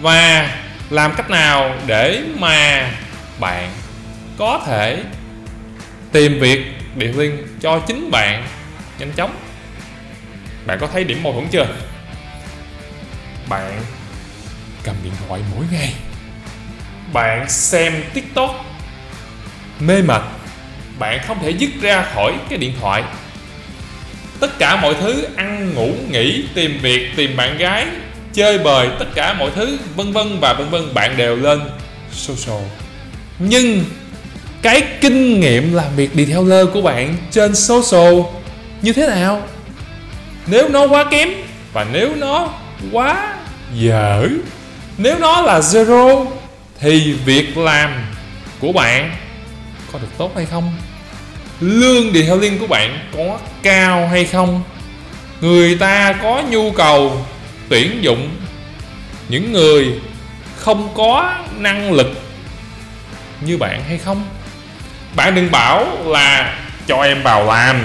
Và 0.00 0.50
làm 0.90 1.14
cách 1.16 1.30
nào 1.30 1.74
để 1.86 2.22
mà 2.38 2.90
bạn 3.40 3.70
có 4.38 4.62
thể 4.66 5.02
tìm 6.12 6.38
việc 6.40 6.64
điện 6.96 7.12
detailing 7.12 7.46
cho 7.60 7.78
chính 7.78 8.10
bạn 8.10 8.48
nhanh 8.98 9.12
chóng. 9.12 9.36
Bạn 10.66 10.78
có 10.80 10.86
thấy 10.86 11.04
điểm 11.04 11.22
mâu 11.22 11.32
thuẫn 11.32 11.48
chưa? 11.48 11.66
Bạn 13.48 13.82
cầm 14.84 14.94
điện 15.04 15.12
thoại 15.28 15.40
mỗi 15.54 15.64
ngày. 15.72 15.92
Bạn 17.12 17.48
xem 17.48 18.04
tiktok. 18.14 18.64
Mê 19.80 20.02
mệt. 20.02 20.22
Bạn 20.98 21.20
không 21.26 21.38
thể 21.42 21.50
dứt 21.50 21.70
ra 21.80 22.06
khỏi 22.14 22.32
cái 22.48 22.58
điện 22.58 22.72
thoại. 22.80 23.02
Tất 24.40 24.58
cả 24.58 24.76
mọi 24.76 24.94
thứ, 25.00 25.26
ăn, 25.36 25.74
ngủ, 25.74 25.92
nghỉ, 26.10 26.44
tìm 26.54 26.78
việc, 26.82 27.16
tìm 27.16 27.36
bạn 27.36 27.58
gái, 27.58 27.86
chơi 28.32 28.58
bời, 28.58 28.88
tất 28.98 29.06
cả 29.14 29.34
mọi 29.34 29.50
thứ, 29.54 29.78
vân 29.96 30.12
vân 30.12 30.40
và 30.40 30.52
vân 30.52 30.70
vân, 30.70 30.94
bạn 30.94 31.16
đều 31.16 31.36
lên 31.36 31.60
social. 32.12 32.62
Nhưng 33.38 33.84
cái 34.66 34.82
kinh 35.00 35.40
nghiệm 35.40 35.74
làm 35.74 35.96
việc 35.96 36.16
đi 36.16 36.24
theo 36.24 36.44
lơ 36.44 36.66
của 36.66 36.82
bạn 36.82 37.16
trên 37.30 37.54
social 37.54 38.14
như 38.82 38.92
thế 38.92 39.06
nào? 39.06 39.42
Nếu 40.46 40.68
nó 40.68 40.86
quá 40.86 41.04
kém 41.10 41.28
và 41.72 41.86
nếu 41.92 42.14
nó 42.16 42.48
quá 42.92 43.34
dở, 43.74 44.28
nếu 44.98 45.18
nó 45.18 45.42
là 45.42 45.60
zero, 45.60 46.26
thì 46.80 47.12
việc 47.12 47.58
làm 47.58 48.04
của 48.60 48.72
bạn 48.72 49.16
có 49.92 49.98
được 49.98 50.08
tốt 50.18 50.32
hay 50.36 50.46
không? 50.46 50.72
Lương 51.60 52.12
đi 52.12 52.22
theo 52.22 52.38
liên 52.38 52.58
của 52.58 52.66
bạn 52.66 52.98
có 53.16 53.38
cao 53.62 54.08
hay 54.08 54.24
không? 54.24 54.62
Người 55.40 55.76
ta 55.78 56.12
có 56.22 56.42
nhu 56.50 56.70
cầu 56.70 57.26
tuyển 57.68 57.98
dụng 58.02 58.30
những 59.28 59.52
người 59.52 60.00
không 60.56 60.88
có 60.94 61.34
năng 61.56 61.92
lực 61.92 62.22
như 63.40 63.56
bạn 63.58 63.82
hay 63.88 63.98
không? 63.98 64.24
Bạn 65.16 65.34
đừng 65.34 65.50
bảo 65.50 65.86
là 66.04 66.58
cho 66.86 67.02
em 67.02 67.22
vào 67.22 67.44
làm, 67.46 67.80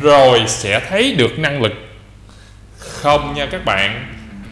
rồi 0.00 0.42
sẽ 0.46 0.80
thấy 0.90 1.14
được 1.14 1.38
năng 1.38 1.62
lực. 1.62 1.72
Không 2.78 3.34
nha 3.34 3.46
các 3.50 3.64
bạn. 3.64 4.06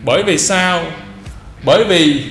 Bởi 0.05 0.23
vì 0.23 0.39
sao? 0.39 0.85
Bởi 1.65 1.85
vì 1.85 2.25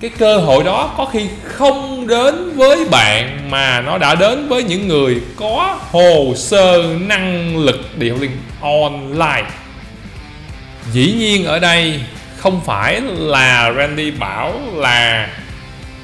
cái 0.00 0.10
cơ 0.18 0.38
hội 0.38 0.64
đó 0.64 0.94
có 0.96 1.04
khi 1.04 1.28
không 1.44 2.06
đến 2.06 2.56
với 2.56 2.84
bạn 2.90 3.50
mà 3.50 3.80
nó 3.80 3.98
đã 3.98 4.14
đến 4.14 4.48
với 4.48 4.62
những 4.62 4.88
người 4.88 5.20
có 5.36 5.78
hồ 5.90 6.34
sơ 6.36 6.84
năng 7.00 7.56
lực 7.56 7.80
detailing 8.00 8.36
online. 8.60 9.50
Dĩ 10.92 11.12
nhiên 11.18 11.44
ở 11.44 11.58
đây 11.58 12.00
không 12.36 12.60
phải 12.66 13.00
là 13.10 13.72
Randy 13.76 14.10
bảo 14.10 14.60
là 14.74 15.28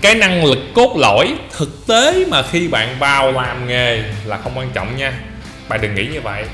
cái 0.06 0.14
năng 0.14 0.44
lực 0.44 0.58
cốt 0.74 0.96
lõi 0.96 1.34
thực 1.56 1.86
tế 1.86 2.24
mà 2.28 2.42
khi 2.42 2.68
bạn 2.68 2.96
vào 2.98 3.32
làm 3.32 3.68
nghề 3.68 4.02
là 4.24 4.38
không 4.38 4.58
quan 4.58 4.70
trọng 4.74 4.96
nha. 4.96 5.12
Bạn 5.68 5.80
đừng 5.80 5.94
nghĩ 5.94 6.06
như 6.06 6.20
vậy. 6.20 6.44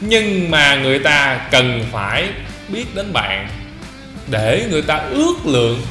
Nhưng 0.00 0.50
mà 0.50 0.76
người 0.76 0.98
ta 0.98 1.40
cần 1.50 1.84
phải 1.92 2.28
biết 2.68 2.94
đến 2.94 3.12
bạn 3.12 3.48
để 4.30 4.66
người 4.70 4.82
ta 4.82 4.96
ước 4.96 5.34
lượng. 5.44 5.82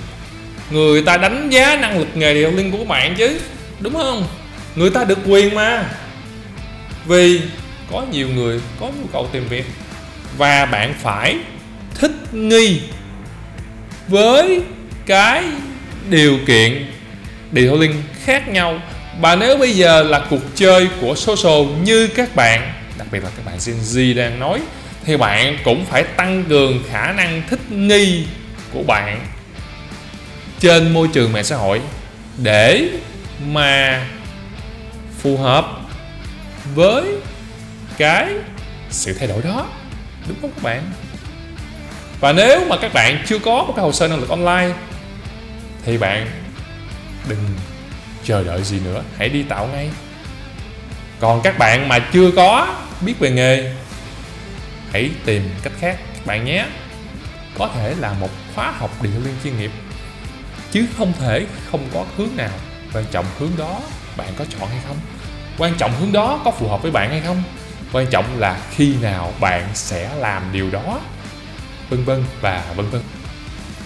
Người 0.72 1.02
ta 1.02 1.18
đánh 1.18 1.50
giá 1.50 1.76
năng 1.76 2.00
lực 2.00 2.08
nghề 2.14 2.34
điều 2.34 2.52
liên 2.52 2.72
của 2.72 2.86
bạn 2.86 3.16
chứ, 3.16 3.40
đúng 3.80 3.94
không? 3.94 4.28
Người 4.76 4.90
ta 4.90 5.04
được 5.04 5.20
quyền 5.26 5.56
mà. 5.56 5.86
Vì 7.06 7.42
có 7.92 8.06
nhiều 8.12 8.28
người 8.28 8.62
có 8.80 8.88
nhu 8.88 9.08
cầu 9.14 9.30
tìm 9.32 9.48
việc 9.48 9.66
và 10.38 10.66
bạn 10.66 10.94
phải 11.02 11.38
thích 11.96 12.34
nghi 12.34 12.82
với 14.08 14.62
cái 15.06 15.44
điều 16.10 16.38
kiện 16.48 16.92
detailing 17.52 18.04
khác 18.24 18.48
nhau. 18.48 18.82
Và 19.22 19.36
nếu 19.36 19.58
bây 19.58 19.76
giờ 19.76 20.04
là 20.04 20.26
cuộc 20.30 20.42
chơi 20.56 20.88
của 21.02 21.16
social 21.16 21.82
như 21.84 22.08
các 22.08 22.36
bạn, 22.36 22.74
đặc 22.98 23.08
biệt 23.12 23.24
là 23.24 23.30
các 23.38 23.46
bạn 23.46 23.58
Gen 23.66 23.76
Z 23.76 24.16
đang 24.16 24.40
nói, 24.40 24.60
thì 25.06 25.18
bạn 25.18 25.58
cũng 25.64 25.86
phải 25.86 26.04
tăng 26.04 26.44
cường 26.50 26.84
khả 26.92 27.12
năng 27.12 27.42
thích 27.50 27.72
nghi 27.72 28.26
của 28.74 28.84
bạn 28.84 29.20
trên 30.60 30.94
môi 30.94 31.08
trường 31.14 31.34
mạng 31.34 31.44
xã 31.44 31.56
hội 31.56 31.82
để 32.38 32.90
mà 33.48 34.06
phù 35.22 35.38
hợp 35.38 35.66
với 36.76 37.04
cái 37.98 38.28
sự 38.90 39.14
thay 39.14 39.28
đổi 39.28 39.42
đó. 39.42 39.68
Đúng 40.28 40.38
không 40.42 40.52
các 40.56 40.64
bạn? 40.64 40.92
Và 42.20 42.34
nếu 42.34 42.66
mà 42.70 42.78
các 42.78 42.94
bạn 42.94 43.24
chưa 43.28 43.40
có 43.40 43.64
một 43.64 43.74
cái 43.76 43.84
hồ 43.84 43.92
sơ 43.92 44.08
năng 44.08 44.20
lực 44.20 44.30
online, 44.30 44.70
thì 45.86 45.98
bạn 45.98 46.28
đừng 47.30 47.46
chờ 48.24 48.44
đợi 48.44 48.64
gì 48.64 48.80
nữa. 48.80 49.04
Hãy 49.18 49.30
đi 49.30 49.44
tạo 49.44 49.68
ngay. 49.68 49.90
Còn 51.20 51.42
các 51.44 51.58
bạn 51.58 51.88
mà 51.88 52.00
chưa 52.00 52.32
có 52.32 52.76
biết 53.02 53.20
về 53.20 53.32
nghề, 53.32 53.76
hãy 54.92 55.12
tìm 55.26 55.50
cách 55.64 55.74
khác. 55.80 55.98
Các 56.14 56.26
bạn 56.26 56.46
nhé. 56.46 56.66
Có 57.58 57.70
thể 57.76 57.96
là 58.00 58.14
một 58.14 58.30
khóa 58.56 58.72
học 58.72 58.92
điện 59.02 59.26
liên 59.26 59.36
chuyên 59.44 59.58
nghiệp, 59.58 59.72
chứ 60.72 60.86
không 60.98 61.14
thể 61.20 61.46
không 61.72 61.88
có 61.94 62.06
hướng 62.18 62.30
nào 62.36 62.52
quan 62.94 63.06
trọng 63.12 63.26
hướng 63.40 63.52
đó 63.58 63.80
bạn 64.18 64.28
có 64.38 64.46
chọn 64.60 64.70
hay 64.70 64.80
không. 64.88 64.98
Quan 65.58 65.74
trọng 65.78 65.92
hướng 66.00 66.12
đó 66.12 66.42
có 66.46 66.52
phù 66.52 66.68
hợp 66.68 66.82
với 66.82 66.92
bạn 66.92 67.10
hay 67.10 67.22
không? 67.22 67.44
Quan 67.92 68.08
trọng 68.08 68.40
là 68.40 68.60
khi 68.76 68.96
nào 69.02 69.34
bạn 69.40 69.68
sẽ 69.74 70.16
làm 70.16 70.44
điều 70.52 70.72
đó. 70.72 71.00
Vân 71.90 72.04
vân 72.04 72.24
và 72.42 72.66
vân 72.76 72.90
vân. 72.90 73.02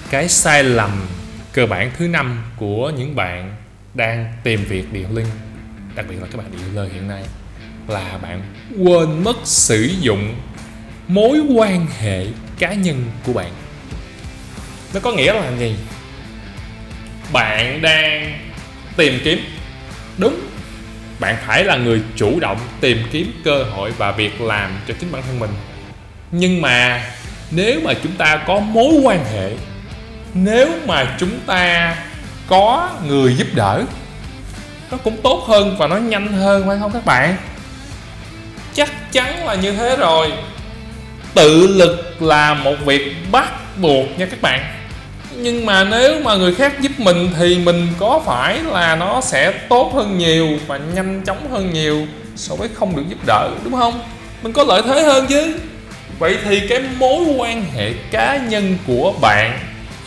Cái 0.09 0.29
sai 0.29 0.63
lầm 0.63 1.05
cơ 1.53 1.65
bản 1.65 1.91
thứ 1.98 2.07
năm 2.07 2.43
của 2.57 2.89
những 2.89 3.15
bạn 3.15 3.55
đang 3.93 4.33
tìm 4.43 4.65
việc 4.65 4.93
điều 4.93 5.07
linh, 5.12 5.27
đặc 5.95 6.05
biệt 6.10 6.15
là 6.22 6.27
các 6.31 6.38
bạn 6.38 6.48
dealer 6.51 6.93
hiện 6.93 7.07
nay, 7.07 7.24
là 7.88 8.17
bạn 8.17 8.41
quên 8.77 9.24
mất 9.24 9.36
sử 9.43 9.89
dụng 10.00 10.36
mối 11.07 11.39
quan 11.55 11.88
hệ 12.00 12.25
cá 12.60 12.74
nhân 12.74 13.05
của 13.25 13.33
bạn. 13.33 13.51
Nó 14.93 15.00
có 15.00 15.12
nghĩa 15.12 15.33
là 15.33 15.51
gì? 15.60 15.75
Bạn 17.33 17.81
đang 17.81 18.39
tìm 18.98 19.19
kiếm. 19.24 19.39
Đúng, 20.17 20.39
bạn 21.19 21.36
phải 21.48 21.63
là 21.63 21.77
người 21.77 22.01
chủ 22.15 22.39
động 22.39 22.60
tìm 22.81 22.98
kiếm 23.12 23.31
cơ 23.43 23.63
hội 23.63 23.91
và 23.91 24.12
việc 24.12 24.41
làm 24.41 24.72
cho 24.88 24.93
chính 25.00 25.12
bản 25.12 25.24
thân 25.27 25.39
mình. 25.39 25.51
Nhưng 26.31 26.62
mà 26.62 27.05
nếu 27.51 27.79
mà 27.83 27.93
chúng 28.03 28.12
ta 28.12 28.43
có 28.48 28.60
mối 28.60 28.93
quan 29.03 29.25
hệ 29.25 29.51
nếu 30.33 30.69
mà 30.85 31.05
chúng 31.19 31.39
ta 31.45 31.95
có 32.47 32.89
người 33.07 33.35
giúp 33.35 33.47
đỡ, 33.53 33.83
nó 34.91 34.97
cũng 34.97 35.17
tốt 35.17 35.43
hơn 35.47 35.75
và 35.79 35.87
nó 35.87 35.97
nhanh 35.97 36.33
hơn, 36.33 36.67
phải 36.67 36.77
không 36.79 36.91
các 36.91 37.05
bạn? 37.05 37.37
Chắc 38.73 39.11
chắn 39.11 39.45
là 39.45 39.55
như 39.55 39.71
thế 39.71 39.95
rồi. 39.95 40.33
Tự 41.33 41.67
lực 41.67 42.21
là 42.21 42.53
một 42.53 42.75
việc 42.85 43.15
bắt 43.31 43.77
buộc 43.81 44.19
nha 44.19 44.25
các 44.25 44.41
bạn. 44.41 44.73
Nhưng 45.35 45.65
mà 45.65 45.83
nếu 45.83 46.19
mà 46.23 46.35
người 46.35 46.55
khác 46.55 46.81
giúp 46.81 46.91
mình 46.97 47.29
thì 47.39 47.57
mình 47.57 47.87
có 47.99 48.21
phải 48.25 48.59
là 48.63 48.95
nó 48.95 49.21
sẽ 49.21 49.51
tốt 49.51 49.91
hơn 49.95 50.17
nhiều 50.17 50.47
và 50.67 50.77
nhanh 50.77 51.21
chóng 51.25 51.51
hơn 51.51 51.73
nhiều 51.73 52.07
so 52.35 52.55
với 52.55 52.69
không 52.73 52.95
được 52.95 53.03
giúp 53.09 53.17
đỡ, 53.25 53.49
đúng 53.63 53.73
không? 53.73 54.01
Mình 54.43 54.53
có 54.53 54.63
lợi 54.63 54.81
thế 54.85 55.01
hơn 55.01 55.25
chứ. 55.29 55.55
Vậy 56.19 56.37
thì 56.43 56.67
cái 56.67 56.81
mối 56.99 57.23
quan 57.37 57.65
hệ 57.75 57.93
cá 58.11 58.37
nhân 58.37 58.77
của 58.87 59.13
bạn 59.21 59.59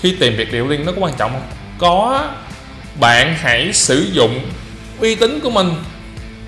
khi 0.02 0.16
tìm 0.20 0.36
việc 0.36 0.52
liệu 0.52 0.68
liên 0.68 0.86
nó 0.86 0.92
có 0.92 0.98
quan 1.00 1.14
trọng 1.18 1.32
không? 1.32 1.48
Có. 1.78 2.24
Bạn 3.00 3.34
hãy 3.40 3.72
sử 3.72 4.06
dụng 4.12 4.40
uy 5.00 5.14
tín 5.14 5.40
của 5.42 5.50
mình. 5.50 5.74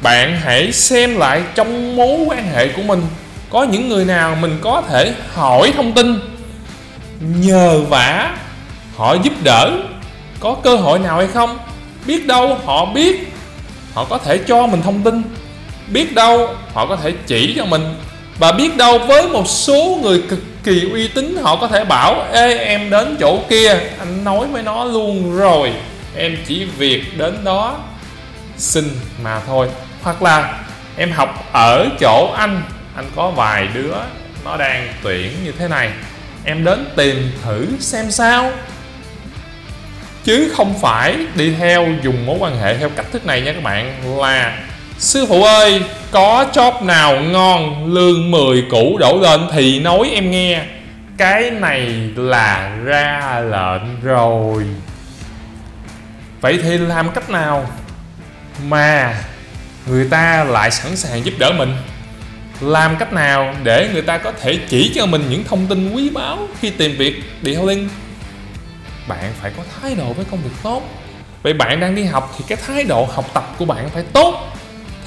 Bạn 0.02 0.40
hãy 0.44 0.72
xem 0.72 1.16
lại 1.16 1.42
trong 1.54 1.96
mối 1.96 2.18
quan 2.26 2.46
hệ 2.54 2.68
của 2.68 2.82
mình. 2.82 3.02
Có 3.50 3.62
những 3.62 3.88
người 3.88 4.04
nào 4.04 4.36
mình 4.40 4.58
có 4.62 4.82
thể 4.88 5.14
hỏi 5.34 5.72
thông 5.76 5.92
tin, 5.92 6.20
nhờ 7.20 7.80
vả 7.80 8.36
họ 8.96 9.16
giúp 9.22 9.32
đỡ? 9.44 9.72
Có 10.40 10.54
cơ 10.54 10.76
hội 10.76 10.98
nào 10.98 11.16
hay 11.16 11.26
không? 11.26 11.58
Biết 12.06 12.26
đâu 12.26 12.58
họ 12.64 12.86
biết. 12.86 13.32
Họ 13.94 14.04
có 14.04 14.18
thể 14.18 14.38
cho 14.38 14.66
mình 14.66 14.82
thông 14.82 15.02
tin. 15.02 15.22
Biết 15.88 16.14
đâu 16.14 16.54
họ 16.74 16.86
có 16.86 16.96
thể 16.96 17.12
chỉ 17.26 17.54
cho 17.56 17.64
mình. 17.64 17.94
Và 18.38 18.52
biết 18.52 18.76
đâu 18.76 18.98
với 18.98 19.28
một 19.28 19.48
số 19.48 19.98
người 20.02 20.22
cực 20.28 20.38
kỳ 20.64 20.90
uy 20.92 21.08
tín 21.08 21.36
họ 21.42 21.56
có 21.56 21.68
thể 21.68 21.84
bảo, 21.84 22.26
ê, 22.32 22.58
em 22.58 22.90
đến 22.90 23.16
chỗ 23.20 23.40
kia. 23.48 23.80
Anh 23.98 24.24
nói 24.24 24.46
với 24.46 24.62
nó 24.62 24.84
luôn 24.84 25.36
rồi, 25.36 25.72
em 26.16 26.36
chỉ 26.46 26.64
việc 26.64 27.18
đến 27.18 27.44
đó 27.44 27.78
xin 28.56 28.84
mà 29.22 29.40
thôi. 29.46 29.68
Hoặc 30.02 30.22
là, 30.22 30.58
em 30.96 31.12
học 31.12 31.48
ở 31.52 31.86
chỗ 32.00 32.32
anh 32.36 32.62
anh 32.96 33.10
có 33.16 33.30
vài 33.30 33.68
đứa 33.74 33.94
nó 34.44 34.56
đang 34.56 34.88
tuyển 35.02 35.32
như 35.44 35.52
thế 35.58 35.68
này, 35.68 35.90
em 36.44 36.64
đến 36.64 36.86
tìm 36.96 37.32
thử 37.44 37.66
xem 37.80 38.10
sao. 38.10 38.52
Chứ 40.24 40.52
không 40.56 40.74
phải 40.80 41.16
đi 41.34 41.54
theo 41.58 41.88
dùng 42.02 42.26
mối 42.26 42.36
quan 42.40 42.60
hệ 42.60 42.76
theo 42.76 42.88
cách 42.88 43.06
thức 43.12 43.26
này 43.26 43.40
nha 43.40 43.52
các 43.52 43.62
bạn, 43.62 43.94
là 44.18 44.58
sư 44.98 45.26
phụ 45.28 45.42
ơi, 45.42 45.82
có 46.10 46.46
chóp 46.52 46.82
nào 46.82 47.20
ngon 47.20 47.92
lương 47.94 48.30
10 48.30 48.64
cũ 48.70 48.96
đổ 49.00 49.18
lên 49.22 49.40
thì 49.52 49.80
nói 49.80 50.10
em 50.14 50.30
nghe. 50.30 50.64
Cái 51.16 51.50
này 51.50 52.10
là 52.16 52.76
ra 52.84 53.40
lệnh 53.40 54.00
rồi. 54.02 54.64
Vậy 56.40 56.58
thì 56.62 56.78
làm 56.78 57.10
cách 57.10 57.30
nào? 57.30 57.66
Mà 58.68 59.14
người 59.86 60.08
ta 60.10 60.44
lại 60.44 60.70
sẵn 60.70 60.96
sàng 60.96 61.24
giúp 61.24 61.34
đỡ 61.38 61.52
mình. 61.58 61.76
Làm 62.60 62.96
cách 62.96 63.12
nào 63.12 63.54
để 63.62 63.88
người 63.92 64.02
ta 64.02 64.18
có 64.18 64.32
thể 64.32 64.58
chỉ 64.68 64.92
cho 64.94 65.06
mình 65.06 65.24
những 65.30 65.44
thông 65.44 65.66
tin 65.66 65.92
quý 65.92 66.10
báu 66.10 66.38
khi 66.60 66.70
tìm 66.70 66.96
việc 66.98 67.22
detailing 67.42 67.88
bạn 69.08 69.32
phải 69.40 69.52
có 69.56 69.62
thái 69.80 69.94
độ 69.94 70.12
với 70.12 70.24
công 70.30 70.40
việc 70.42 70.54
tốt. 70.62 70.82
Vậy 71.42 71.52
bạn 71.52 71.80
đang 71.80 71.94
đi 71.94 72.04
học 72.04 72.34
thì 72.38 72.44
cái 72.48 72.58
thái 72.66 72.84
độ 72.84 73.08
học 73.12 73.24
tập 73.34 73.54
của 73.58 73.64
bạn 73.64 73.88
phải 73.94 74.02
tốt 74.12 74.57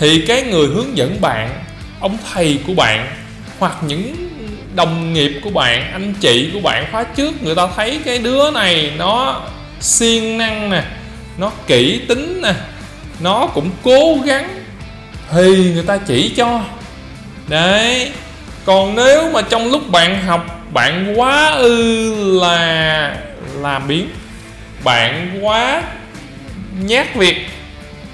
thì 0.02 0.22
cái 0.28 0.44
người 0.44 0.68
hướng 0.68 0.98
dẫn 0.98 1.22
bạn, 1.22 1.64
ông 2.00 2.18
thầy 2.34 2.60
của 2.68 2.74
bạn, 2.74 3.08
hoặc 3.60 3.76
những 3.88 4.16
đồng 4.76 5.14
nghiệp 5.14 5.40
của 5.44 5.50
bạn, 5.50 5.92
anh 5.92 6.14
chị 6.20 6.50
của 6.54 6.60
bạn 6.60 6.86
khóa 6.92 7.04
trước, 7.04 7.44
người 7.44 7.56
ta 7.56 7.68
thấy 7.76 8.00
cái 8.06 8.20
đứa 8.20 8.52
này 8.52 8.92
nó 8.98 9.42
siêng 9.80 10.38
năng 10.38 10.70
nè, 10.70 10.84
nó 11.38 11.52
kỹ 11.68 12.02
tính 12.08 12.42
nè, 12.44 12.54
nó 13.20 13.48
cũng 13.48 13.70
cố 13.84 14.18
gắng, 14.26 14.64
thì 15.32 15.72
người 15.74 15.84
ta 15.84 15.98
chỉ 15.98 16.30
cho. 16.30 16.62
Đấy, 17.48 18.12
còn 18.66 18.96
nếu 18.96 19.32
mà 19.32 19.42
trong 19.42 19.72
lúc 19.72 19.92
bạn 19.92 20.26
học, 20.26 20.70
bạn 20.74 21.14
quá 21.20 21.50
ư 21.50 22.40
là 22.40 23.16
làm 23.56 23.88
biến, 23.88 24.10
bạn 24.84 25.40
quá 25.42 25.84
nhát 26.80 27.16
việc 27.16 27.48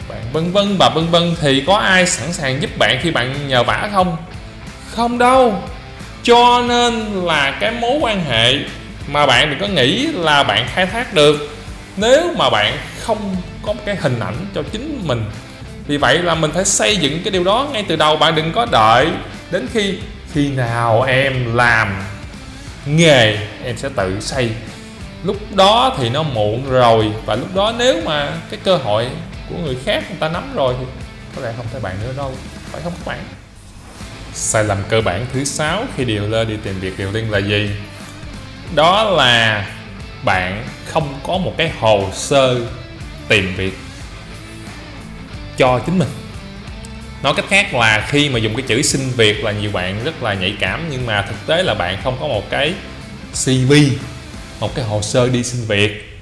bạn. 0.10 0.20
Vân 0.34 0.52
vân 0.52 0.78
và 0.78 0.89
vân 0.89 1.08
vân, 1.08 1.36
thì 1.41 1.63
có 1.67 1.76
ai 1.76 2.08
sẵn 2.08 2.34
sàng 2.34 2.62
giúp 2.62 2.78
bạn 2.78 3.00
khi 3.02 3.12
bạn 3.12 3.48
nhờ 3.48 3.63
vả 3.63 3.89
không? 3.93 4.17
Không 4.89 5.17
đâu. 5.17 5.63
Cho 6.24 6.63
nên 6.67 6.93
là 7.26 7.58
cái 7.60 7.72
mối 7.72 7.98
quan 8.02 8.26
hệ 8.26 8.56
mà 9.08 9.26
bạn 9.26 9.50
đừng 9.50 9.60
có 9.60 9.67
nghĩ 9.67 10.08
là 10.13 10.43
bạn 10.43 10.67
khai 10.74 10.86
thác 10.86 11.13
được. 11.13 11.58
Nếu 11.98 12.34
mà 12.38 12.50
bạn 12.50 12.78
không 13.00 13.36
có 13.62 13.74
cái 13.86 13.96
hình 13.96 14.20
ảnh 14.20 14.46
cho 14.56 14.63
chính 14.72 15.02
mình, 15.04 15.26
vì 15.88 15.98
vậy 15.98 16.17
là 16.17 16.36
mình 16.36 16.52
phải 16.52 16.65
xây 16.65 16.98
dựng 16.98 17.24
cái 17.24 17.32
điều 17.32 17.43
đó 17.43 17.67
ngay 17.74 17.86
từ 17.88 17.96
đầu. 17.96 18.17
Bạn 18.17 18.36
đừng 18.36 18.52
có 18.52 18.65
đợi 18.72 19.08
đến 19.52 19.67
khi 19.74 19.93
khi 20.34 20.50
nào 20.50 21.02
em 21.02 21.56
làm 21.56 22.04
nghề 22.86 23.38
em 23.63 23.78
sẽ 23.78 23.89
tự 23.96 24.20
xây. 24.20 24.50
Lúc 25.24 25.38
đó 25.56 25.96
thì 26.00 26.10
nó 26.10 26.24
muộn 26.24 26.70
rồi, 26.70 27.06
và 27.26 27.36
lúc 27.36 27.56
đó 27.56 27.74
nếu 27.78 28.02
mà 28.06 28.32
cái 28.50 28.60
cơ 28.63 28.76
hội 28.76 29.08
của 29.49 29.57
người 29.57 29.77
khác, 29.86 30.03
người 30.10 30.17
ta 30.19 30.29
nắm 30.29 30.55
rồi 30.55 30.75
thì 30.79 30.86
có 31.36 31.41
lẽ 31.41 31.53
không 31.57 31.65
thể 31.73 31.79
bạn 31.79 31.95
nữa 32.03 32.13
đâu. 32.17 32.33
Phải 32.71 32.81
không 32.81 32.93
các 32.93 33.05
bạn? 33.05 33.19
Sai 34.33 34.63
lầm 34.63 34.77
cơ 34.89 35.01
bản 35.01 35.25
thứ 35.33 35.43
sáu 35.43 35.86
khi 35.97 36.05
điều 36.05 36.27
lên 36.27 36.47
đi 36.47 36.55
tìm 36.63 36.79
việc 36.79 36.97
điều 36.97 37.12
liên 37.12 37.31
là 37.31 37.39
gì? 37.39 37.69
Đó 38.75 39.03
là 39.03 39.67
bạn 40.23 40.65
không 40.86 41.19
có 41.27 41.38
một 41.38 41.53
cái 41.57 41.71
hồ 41.79 42.10
sơ 42.13 42.60
tìm 43.27 43.55
việc 43.55 43.77
cho 45.57 45.79
chính 45.86 45.99
mình. 45.99 46.10
Nói 47.23 47.33
cách 47.36 47.45
khác 47.49 47.73
là 47.73 48.07
khi 48.10 48.29
mà 48.29 48.39
dùng 48.39 48.55
cái 48.55 48.65
chữ 48.67 48.81
xin 48.81 49.10
việc 49.10 49.43
là 49.43 49.51
nhiều 49.51 49.71
bạn 49.71 50.03
rất 50.03 50.23
là 50.23 50.33
nhạy 50.33 50.55
cảm, 50.60 50.88
nhưng 50.91 51.05
mà 51.05 51.21
thực 51.21 51.47
tế 51.47 51.63
là 51.63 51.73
bạn 51.73 51.97
không 52.03 52.17
có 52.19 52.27
một 52.27 52.49
cái 52.49 52.73
cv 53.33 53.73
một 54.60 54.75
cái 54.75 54.86
hồ 54.86 55.01
sơ 55.01 55.29
đi 55.29 55.43
xin 55.43 55.65
việc 55.67 56.16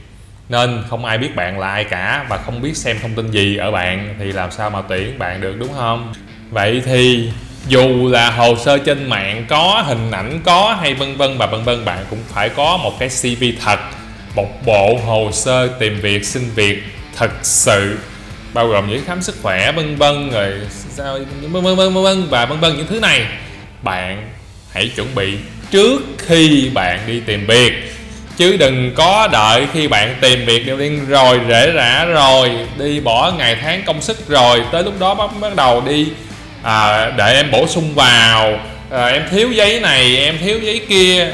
nên 0.50 0.84
không 0.90 1.06
ai 1.06 1.18
biết 1.18 1.36
bạn 1.36 1.60
là 1.60 1.70
ai 1.70 1.84
cả 1.84 2.26
và 2.30 2.38
không 2.38 2.62
biết 2.62 2.78
xem 2.78 2.98
thông 3.02 3.14
tin 3.14 3.32
gì 3.32 3.58
ở 3.58 3.72
bạn 3.72 4.16
thì 4.20 4.32
làm 4.32 4.52
sao 4.52 4.70
mà 4.70 4.82
tuyển 4.90 5.20
bạn 5.20 5.42
được, 5.42 5.56
đúng 5.60 5.74
không? 5.74 6.14
Vậy 6.50 6.82
thì 6.86 7.30
dù 7.68 8.10
là 8.12 8.32
hồ 8.32 8.56
sơ 8.56 8.78
trên 8.78 9.10
mạng 9.10 9.46
có 9.50 9.84
hình 9.88 10.12
ảnh 10.12 10.40
có 10.46 10.78
hay 10.82 10.94
vân 10.94 11.18
vân 11.18 11.38
và 11.38 11.46
vân 11.46 11.64
vân, 11.64 11.86
bạn 11.86 12.06
cũng 12.10 12.20
phải 12.28 12.50
có 12.50 12.78
một 12.78 13.00
cái 13.00 13.10
cv 13.10 13.44
thật, 13.66 13.80
một 14.36 14.66
bộ 14.66 15.00
hồ 15.06 15.30
sơ 15.32 15.68
tìm 15.68 16.02
việc, 16.02 16.26
xin 16.26 16.44
việc 16.56 16.84
thật 17.16 17.32
sự, 17.42 17.98
bao 18.54 18.68
gồm 18.68 18.90
những 18.90 19.06
khám 19.06 19.22
sức 19.22 19.36
khỏe, 19.42 19.72
vân 19.72 19.96
vân, 19.96 20.30
rồi 20.32 20.54
sao, 20.70 21.20
vân 21.42 21.64
vân 21.64 21.76
vân 21.76 21.94
vân 21.94 22.28
và 22.30 22.46
vân 22.46 22.60
vân 22.60 22.78
những 22.78 22.88
thứ 22.88 23.00
này. 23.00 23.26
Bạn 23.82 24.30
hãy 24.72 24.92
chuẩn 24.96 25.16
bị 25.16 25.38
trước 25.72 26.02
khi 26.18 26.70
bạn 26.74 27.00
đi 27.08 27.20
tìm 27.20 27.46
việc 27.48 27.95
chứ 28.38 28.58
đừng 28.58 28.92
có 28.96 29.28
đợi 29.32 29.68
khi 29.74 29.88
bạn 29.88 30.16
tìm 30.22 30.46
việc 30.46 30.68
đầu 30.68 30.78
tiên 30.78 31.06
rồi 31.10 31.40
rễ 31.50 31.72
rã 31.72 32.06
rồi 32.06 32.52
đi 32.78 33.00
bỏ 33.00 33.34
ngày 33.38 33.58
tháng 33.62 33.84
công 33.86 34.02
sức 34.02 34.28
rồi 34.28 34.64
tới 34.72 34.84
lúc 34.84 35.00
đó 35.00 35.16
bắt 35.16 35.30
bắt 35.42 35.56
đầu 35.56 35.82
đi 35.82 36.08
à, 36.64 37.12
để 37.18 37.34
em 37.34 37.52
bổ 37.52 37.68
sung 37.68 37.96
vào 37.96 38.60
à, 38.92 39.06
em 39.06 39.24
thiếu 39.32 39.52
giấy 39.52 39.80
này 39.80 40.18
em 40.18 40.38
thiếu 40.38 40.60
giấy 40.60 40.82
kia. 40.90 41.32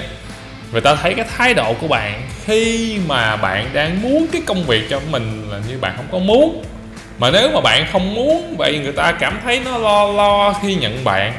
Người 0.72 0.82
ta 0.82 0.96
thấy 0.96 1.14
cái 1.14 1.26
thái 1.38 1.54
độ 1.54 1.74
của 1.74 1.88
bạn 1.88 2.22
khi 2.46 2.98
mà 3.08 3.36
bạn 3.36 3.70
đang 3.74 4.02
muốn 4.02 4.28
cái 4.32 4.42
công 4.46 4.64
việc 4.64 4.90
cho 4.90 5.00
mình 5.12 5.48
là 5.52 5.58
như 5.70 5.78
bạn 5.78 5.94
không 5.98 6.08
có 6.12 6.20
muốn. 6.20 6.64
Mà 7.18 7.32
nếu 7.32 7.52
mà 7.52 7.62
bạn 7.62 7.86
không 7.92 8.16
muốn 8.16 8.56
vậy 8.58 8.80
người 8.80 8.92
ta 8.92 9.12
cảm 9.12 9.40
thấy 9.44 9.62
nó 9.66 9.78
lo 9.78 10.08
lo 10.08 10.54
khi 10.62 10.76
nhận 10.76 11.04
bạn. 11.04 11.34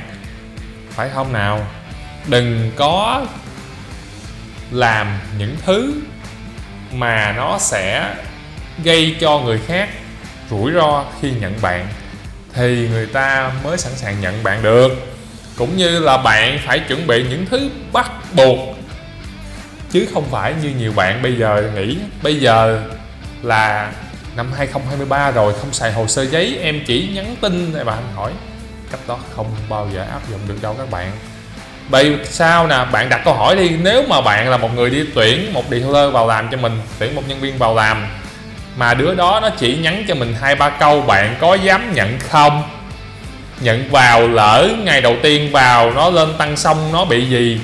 Phải 0.91 1.09
không 1.15 1.33
nào? 1.33 1.67
Đừng 2.27 2.71
có 2.77 3.23
làm 4.73 5.19
những 5.39 5.57
thứ 5.67 5.95
mà 6.93 7.35
nó 7.37 7.59
sẽ 7.59 8.15
gây 8.85 9.17
cho 9.21 9.39
người 9.39 9.61
khác 9.67 9.89
rủi 10.51 10.73
ro 10.73 11.05
khi 11.21 11.31
nhận 11.31 11.55
bạn, 11.63 11.89
thì 12.53 12.89
người 12.89 13.07
ta 13.07 13.53
mới 13.65 13.79
sẵn 13.79 13.93
sàng 13.97 14.21
nhận 14.21 14.43
bạn 14.43 14.63
được. 14.63 14.93
Cũng 15.57 15.77
như 15.77 15.99
là 15.99 16.17
bạn 16.17 16.59
phải 16.67 16.79
chuẩn 16.79 17.07
bị 17.07 17.25
những 17.29 17.47
thứ 17.47 17.71
bắt 17.93 18.11
buộc, 18.35 18.59
chứ 19.91 20.07
không 20.15 20.31
phải 20.31 20.55
như 20.63 20.71
nhiều 20.79 20.93
bạn 20.93 21.23
bây 21.23 21.37
giờ 21.37 21.71
nghĩ. 21.75 21.97
Bây 22.23 22.41
giờ 22.41 22.83
là 23.43 23.93
năm 24.37 24.53
2023 24.57 25.31
rồi, 25.31 25.55
không 25.61 25.73
xài 25.73 25.93
hồ 25.93 26.07
sơ 26.07 26.27
giấy, 26.27 26.59
em 26.63 26.81
chỉ 26.87 27.09
nhắn 27.15 27.37
tin 27.41 27.73
này 27.73 27.85
bạn 27.85 28.03
hỏi. 28.15 28.33
Cách 28.91 29.01
đó 29.09 29.19
không 29.37 29.57
bao 29.69 29.89
giờ 29.95 30.07
áp 30.11 30.21
dụng 30.31 30.41
được 30.49 30.63
đâu 30.63 30.75
các 30.79 30.91
bạn 30.91 31.13
vậy 31.89 32.17
sao 32.25 32.67
nè? 32.67 32.77
Bạn 32.93 33.09
đặt 33.09 33.21
câu 33.25 33.35
hỏi 33.35 33.57
đi. 33.57 33.69
Nếu 33.69 34.05
mà 34.09 34.21
bạn 34.21 34.51
là 34.51 34.57
một 34.57 34.75
người 34.75 34.91
đi 34.91 35.05
tuyển 35.15 35.53
một 35.53 35.65
detailer 35.71 36.13
vào 36.13 36.27
làm 36.27 36.49
cho 36.51 36.57
mình, 36.57 36.81
tuyển 36.99 37.15
một 37.15 37.23
nhân 37.29 37.41
viên 37.41 37.59
vào 37.59 37.75
làm, 37.75 38.07
mà 38.77 38.95
đứa 38.95 39.15
đó 39.15 39.39
nó 39.43 39.51
chỉ 39.51 39.77
nhắn 39.77 40.05
cho 40.09 40.15
mình 40.15 40.35
hai 40.41 40.55
ba 40.55 40.69
câu, 40.69 41.01
bạn 41.01 41.37
có 41.41 41.55
dám 41.55 41.95
nhận 41.95 42.19
không? 42.19 42.63
Nhận 43.61 43.91
vào, 43.91 44.29
lỡ 44.29 44.69
ngày 44.85 45.01
đầu 45.01 45.17
tiên 45.23 45.53
vào 45.53 45.91
nó 45.91 46.11
lên 46.11 46.37
tăng 46.39 46.57
xong 46.57 46.93
nó 46.93 47.05
bị 47.05 47.27
gì? 47.27 47.61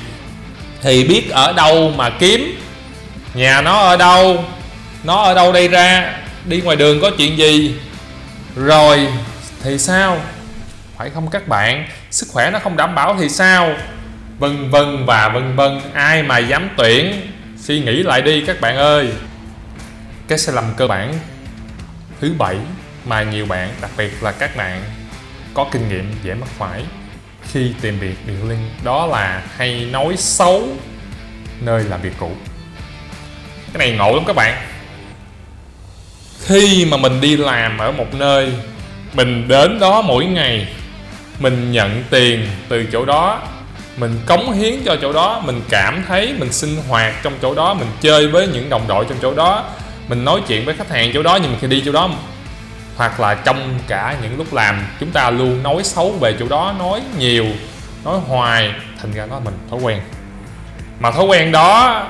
Thì 0.83 1.05
biết 1.05 1.31
ở 1.31 1.53
đâu 1.53 1.93
mà 1.97 2.11
kiếm? 2.11 2.61
Nhà 3.35 3.61
nó 3.61 3.79
ở 3.79 3.97
đâu? 3.97 4.45
Nó 5.05 5.23
ở 5.23 5.35
đâu 5.35 5.53
đây 5.53 5.69
ra? 5.69 6.15
Đi 6.45 6.61
ngoài 6.61 6.77
đường 6.77 7.01
có 7.01 7.11
chuyện 7.19 7.39
gì? 7.39 7.75
Rồi, 8.57 9.09
thì 9.63 9.79
sao? 9.79 10.21
Phải 10.97 11.11
không 11.15 11.31
các 11.31 11.49
bạn? 11.49 11.89
Sức 12.11 12.29
khỏe 12.33 12.51
nó 12.51 12.59
không 12.59 12.77
đảm 12.77 12.95
bảo 12.95 13.17
thì 13.21 13.29
sao? 13.29 13.75
Vân 14.39 14.71
vân 14.71 15.07
và 15.07 15.29
vân 15.29 15.57
vân, 15.57 15.81
ai 15.95 16.23
mà 16.23 16.39
dám 16.39 16.69
tuyển? 16.77 17.13
Suy 17.57 17.81
nghĩ 17.81 18.03
lại 18.03 18.23
đi 18.23 18.45
các 18.47 18.61
bạn 18.61 18.77
ơi. 18.77 19.09
Cái 20.29 20.39
sai 20.39 20.55
lầm 20.55 20.65
cơ 20.77 20.87
bản 20.87 21.15
thứ 22.21 22.35
bảy 22.39 22.57
mà 23.05 23.23
nhiều 23.23 23.47
bạn, 23.47 23.71
đặc 23.81 23.91
biệt 23.97 24.23
là 24.23 24.33
các 24.33 24.57
bạn, 24.57 24.83
có 25.55 25.67
kinh 25.73 25.89
nghiệm 25.89 26.13
dễ 26.23 26.35
mắc 26.35 26.49
phải 26.59 26.83
khi 27.53 27.73
tìm 27.81 27.99
việc 27.99 28.17
điều 28.27 28.49
linh, 28.49 28.71
đó 28.85 29.07
là 29.07 29.43
hay 29.57 29.89
nói 29.93 30.15
xấu 30.17 30.69
nơi 31.61 31.85
làm 31.85 32.03
việc 32.03 32.13
cũ. 32.19 32.33
Cái 33.73 33.79
này 33.79 33.99
ngộ 33.99 34.15
lắm 34.15 34.25
các 34.27 34.37
bạn. 34.37 34.63
Khi 36.45 36.87
mà 36.91 36.97
mình 36.97 37.21
đi 37.21 37.37
làm 37.37 37.79
ở 37.79 37.93
một 37.93 38.15
nơi, 38.15 38.53
mình 39.15 39.49
đến 39.49 39.81
đó 39.81 40.03
mỗi 40.03 40.25
ngày, 40.25 40.69
mình 41.39 41.73
nhận 41.73 42.05
tiền 42.11 42.49
từ 42.69 42.87
chỗ 42.93 43.05
đó 43.05 43.43
mình 43.99 44.21
cống 44.27 44.53
hiến 44.53 44.75
cho 44.85 44.97
chỗ 45.03 45.13
đó, 45.13 45.43
mình 45.45 45.63
cảm 45.69 46.05
thấy 46.09 46.35
mình 46.39 46.53
sinh 46.53 46.77
hoạt 46.89 47.15
trong 47.23 47.33
chỗ 47.43 47.55
đó, 47.55 47.75
mình 47.75 47.89
chơi 48.01 48.29
với 48.29 48.47
những 48.47 48.71
đồng 48.71 48.89
đội 48.89 49.05
trong 49.09 49.19
chỗ 49.23 49.35
đó, 49.35 49.65
mình 50.09 50.25
nói 50.25 50.41
chuyện 50.49 50.65
với 50.65 50.75
khách 50.75 50.91
hàng 50.91 51.11
chỗ 51.15 51.23
đó, 51.23 51.39
nhưng 51.43 51.53
mà 51.53 51.59
khi 51.61 51.67
đi 51.67 51.83
chỗ 51.85 51.93
đó, 51.93 52.11
hoặc 52.97 53.21
là 53.21 53.35
trong 53.35 53.79
cả 53.89 54.17
những 54.23 54.39
lúc 54.39 54.55
làm, 54.55 54.87
chúng 55.01 55.11
ta 55.11 55.31
luôn 55.31 55.63
nói 55.63 55.85
xấu 55.85 56.11
về 56.11 56.35
chỗ 56.39 56.49
đó, 56.49 56.75
nói 56.79 57.01
nhiều, 57.19 57.47
nói 58.05 58.19
hoài, 58.27 58.73
thành 59.01 59.13
ra 59.13 59.27
nó 59.27 59.41
mình, 59.41 59.55
thói 59.71 59.81
quen. 59.81 60.01
Mà 61.01 61.11
thói 61.11 61.25
quen 61.25 61.53
đó 61.53 62.03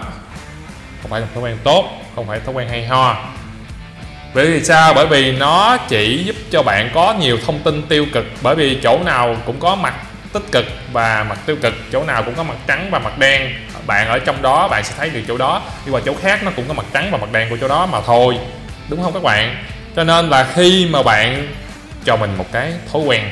không 1.03 1.11
phải 1.11 1.20
là 1.20 1.27
thói 1.35 1.42
quen 1.42 1.59
tốt, 1.64 1.85
không 2.14 2.27
phải 2.27 2.40
thói 2.46 2.55
quen 2.55 2.68
hay 2.68 2.87
ho. 2.87 3.16
Bởi 4.35 4.46
vì 4.46 4.64
sao? 4.64 4.94
Bởi 4.94 5.07
vì 5.07 5.33
nó 5.33 5.77
chỉ 5.77 6.24
giúp 6.24 6.37
cho 6.51 6.62
bạn 6.62 6.90
có 6.94 7.14
nhiều 7.14 7.38
thông 7.46 7.59
tin 7.59 7.83
tiêu 7.83 8.07
cực, 8.12 8.24
bởi 8.42 8.55
vì 8.55 8.79
chỗ 8.83 8.98
nào 9.05 9.37
cũng 9.46 9.61
có 9.61 9.74
mặt 9.74 9.94
tích 10.32 10.42
cực 10.52 10.64
và 10.92 11.26
mặt 11.28 11.38
tiêu 11.46 11.56
cực. 11.62 11.74
Chỗ 11.92 12.04
nào 12.04 12.22
cũng 12.22 12.34
có 12.34 12.42
mặt 12.42 12.56
trắng 12.66 12.88
và 12.90 12.98
mặt 12.98 13.18
đen. 13.18 13.52
Bạn 13.86 14.08
ở 14.08 14.18
trong 14.18 14.42
đó, 14.42 14.68
bạn 14.68 14.84
sẽ 14.84 14.94
thấy 14.98 15.10
được 15.10 15.20
chỗ 15.28 15.38
đó. 15.38 15.62
Đi 15.86 15.92
qua 15.92 16.00
chỗ 16.04 16.14
khác 16.22 16.44
nó 16.44 16.50
cũng 16.56 16.64
có 16.68 16.74
mặt 16.74 16.86
trắng 16.92 17.08
và 17.10 17.18
mặt 17.18 17.32
đen 17.32 17.50
của 17.50 17.56
chỗ 17.60 17.68
đó 17.68 17.86
mà 17.86 18.00
thôi. 18.06 18.38
Đúng 18.88 19.02
không 19.02 19.12
các 19.12 19.22
bạn? 19.22 19.64
Cho 19.96 20.04
nên 20.04 20.28
là 20.28 20.46
khi 20.54 20.88
mà 20.90 21.02
bạn 21.02 21.48
cho 22.04 22.16
mình 22.16 22.30
một 22.38 22.52
cái 22.52 22.72
thói 22.92 23.02
quen 23.02 23.30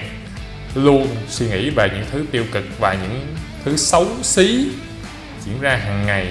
luôn 0.75 1.09
suy 1.29 1.47
nghĩ 1.47 1.71
về 1.71 1.89
những 1.89 2.05
thứ 2.13 2.25
tiêu 2.33 2.45
cực 2.53 2.65
và 2.79 2.93
những 3.03 3.37
thứ 3.65 3.77
xấu 3.77 4.07
xí 4.23 4.69
diễn 5.45 5.61
ra 5.61 5.77
hàng 5.77 6.07
ngày, 6.07 6.27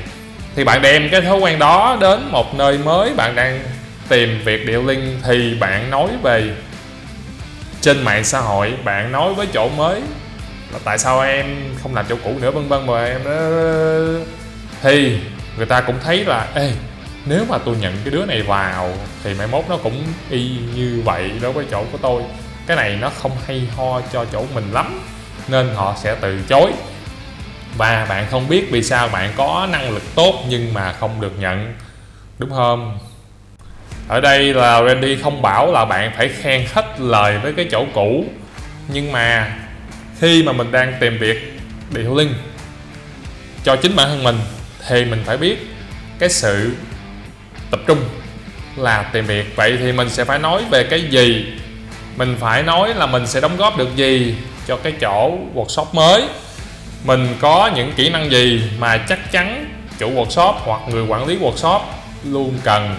thì 0.56 0.63
bạn 0.63 0.82
đem 0.82 1.10
cái 1.12 1.21
thói 1.21 1.38
quen 1.38 1.60
đó 1.60 1.97
đến 2.01 2.32
một 2.32 2.56
nơi 2.56 2.78
mới. 2.78 3.13
Bạn 3.13 3.36
đang 3.36 3.60
tìm 4.10 4.41
việc 4.45 4.65
điệu 4.65 4.84
linh 4.84 5.19
thì 5.23 5.56
bạn 5.60 5.89
nói 5.89 6.10
về 6.23 6.51
trên 7.82 8.04
mạng 8.04 8.23
xã 8.23 8.39
hội, 8.39 8.73
bạn 8.84 9.12
nói 9.12 9.34
với 9.34 9.47
chỗ 9.54 9.69
mới 9.69 10.01
là 10.73 10.80
tại 10.84 10.97
sao 10.97 11.21
em 11.21 11.45
không 11.84 11.95
làm 11.95 12.06
chỗ 12.10 12.15
cũ 12.23 12.34
nữa, 12.41 12.51
vân 12.51 12.67
vân, 12.67 12.88
mà 12.88 13.06
em 13.06 13.21
đó 13.23 13.32
thì, 14.82 15.19
người 15.58 15.65
ta 15.65 15.82
cũng 15.82 15.95
thấy 16.04 16.25
là, 16.25 16.47
ê, 16.56 16.71
nếu 17.25 17.45
mà 17.49 17.58
tôi 17.58 17.75
nhận 17.75 17.93
cái 18.04 18.12
đứa 18.12 18.25
này 18.25 18.41
vào, 18.41 18.93
thì 19.23 19.34
mai 19.34 19.47
mốt 19.47 19.63
nó 19.69 19.78
cũng 19.78 20.04
y 20.30 20.51
như 20.75 21.01
vậy 21.06 21.32
đối 21.41 21.51
với 21.51 21.65
chỗ 21.71 21.84
của 21.91 21.97
tôi. 22.01 22.21
Cái 22.67 22.78
này 22.78 22.97
nó 23.01 23.10
không 23.10 23.32
hay 23.47 23.67
ho 23.78 24.01
cho 24.13 24.25
chỗ 24.32 24.45
mình 24.54 24.71
lắm, 24.71 25.01
nên 25.47 25.69
họ 25.75 25.95
sẽ 26.04 26.15
từ 26.21 26.39
chối. 26.49 26.71
Và 27.78 28.06
bạn 28.10 28.25
không 28.32 28.49
biết 28.49 28.67
vì 28.71 28.84
sao 28.84 29.08
bạn 29.08 29.34
có 29.38 29.67
năng 29.71 29.89
lực 29.89 30.15
tốt 30.15 30.43
nhưng 30.49 30.73
mà 30.73 30.93
không 30.93 31.21
được 31.21 31.39
nhận, 31.39 31.73
đúng 32.38 32.49
không? 32.49 32.99
Ở 34.08 34.21
đây 34.21 34.54
là 34.54 34.84
Randy 34.84 35.17
không 35.23 35.41
bảo 35.41 35.71
là 35.71 35.86
bạn 35.86 36.12
phải 36.17 36.30
khen 36.30 36.65
hết 36.73 36.86
lời 36.99 37.38
với 37.38 37.54
cái 37.54 37.67
chỗ 37.71 37.86
cũ, 37.93 38.25
nhưng 38.88 39.12
mà 39.12 39.56
khi 40.19 40.43
mà 40.43 40.51
mình 40.51 40.71
đang 40.71 40.93
tìm 40.99 41.17
việc 41.17 41.60
điều 41.91 42.15
linh, 42.15 42.34
cho 43.63 43.75
chính 43.75 43.95
bản 43.95 44.08
thân 44.10 44.23
mình, 44.23 44.39
thì 44.88 45.06
mình 45.06 45.23
phải 45.25 45.38
biết 45.38 45.58
cái 46.19 46.30
sự 46.30 46.71
tập 47.71 47.80
trung 47.88 47.99
là 48.75 49.04
tìm 49.04 49.25
việc. 49.25 49.56
Vậy 49.56 49.78
thì 49.80 49.91
mình 49.91 50.10
sẽ 50.10 50.25
phải 50.25 50.39
nói 50.39 50.63
về 50.71 50.84
cái 50.84 51.01
gì? 51.10 51.45
Mình 52.17 52.36
phải 52.39 52.63
nói 52.63 52.93
là 52.95 53.06
mình 53.06 53.28
sẽ 53.28 53.41
đóng 53.41 53.58
góp 53.58 53.78
được 53.78 53.95
gì 53.95 54.36
cho 54.67 54.78
cái 54.78 54.93
chỗ 55.01 55.38
workshop 55.56 55.86
mới? 55.93 56.23
Mình 57.04 57.36
có 57.39 57.71
những 57.75 57.93
kỹ 57.95 58.10
năng 58.10 58.32
gì 58.32 58.62
mà 58.80 58.97
chắc 58.97 59.32
chắn 59.32 59.75
chủ 59.97 60.12
workshop 60.12 60.54
hoặc 60.54 60.82
người 60.89 61.06
quản 61.08 61.28
lý 61.28 61.38
workshop 61.38 61.80
luôn 62.23 62.58
cần? 62.63 62.95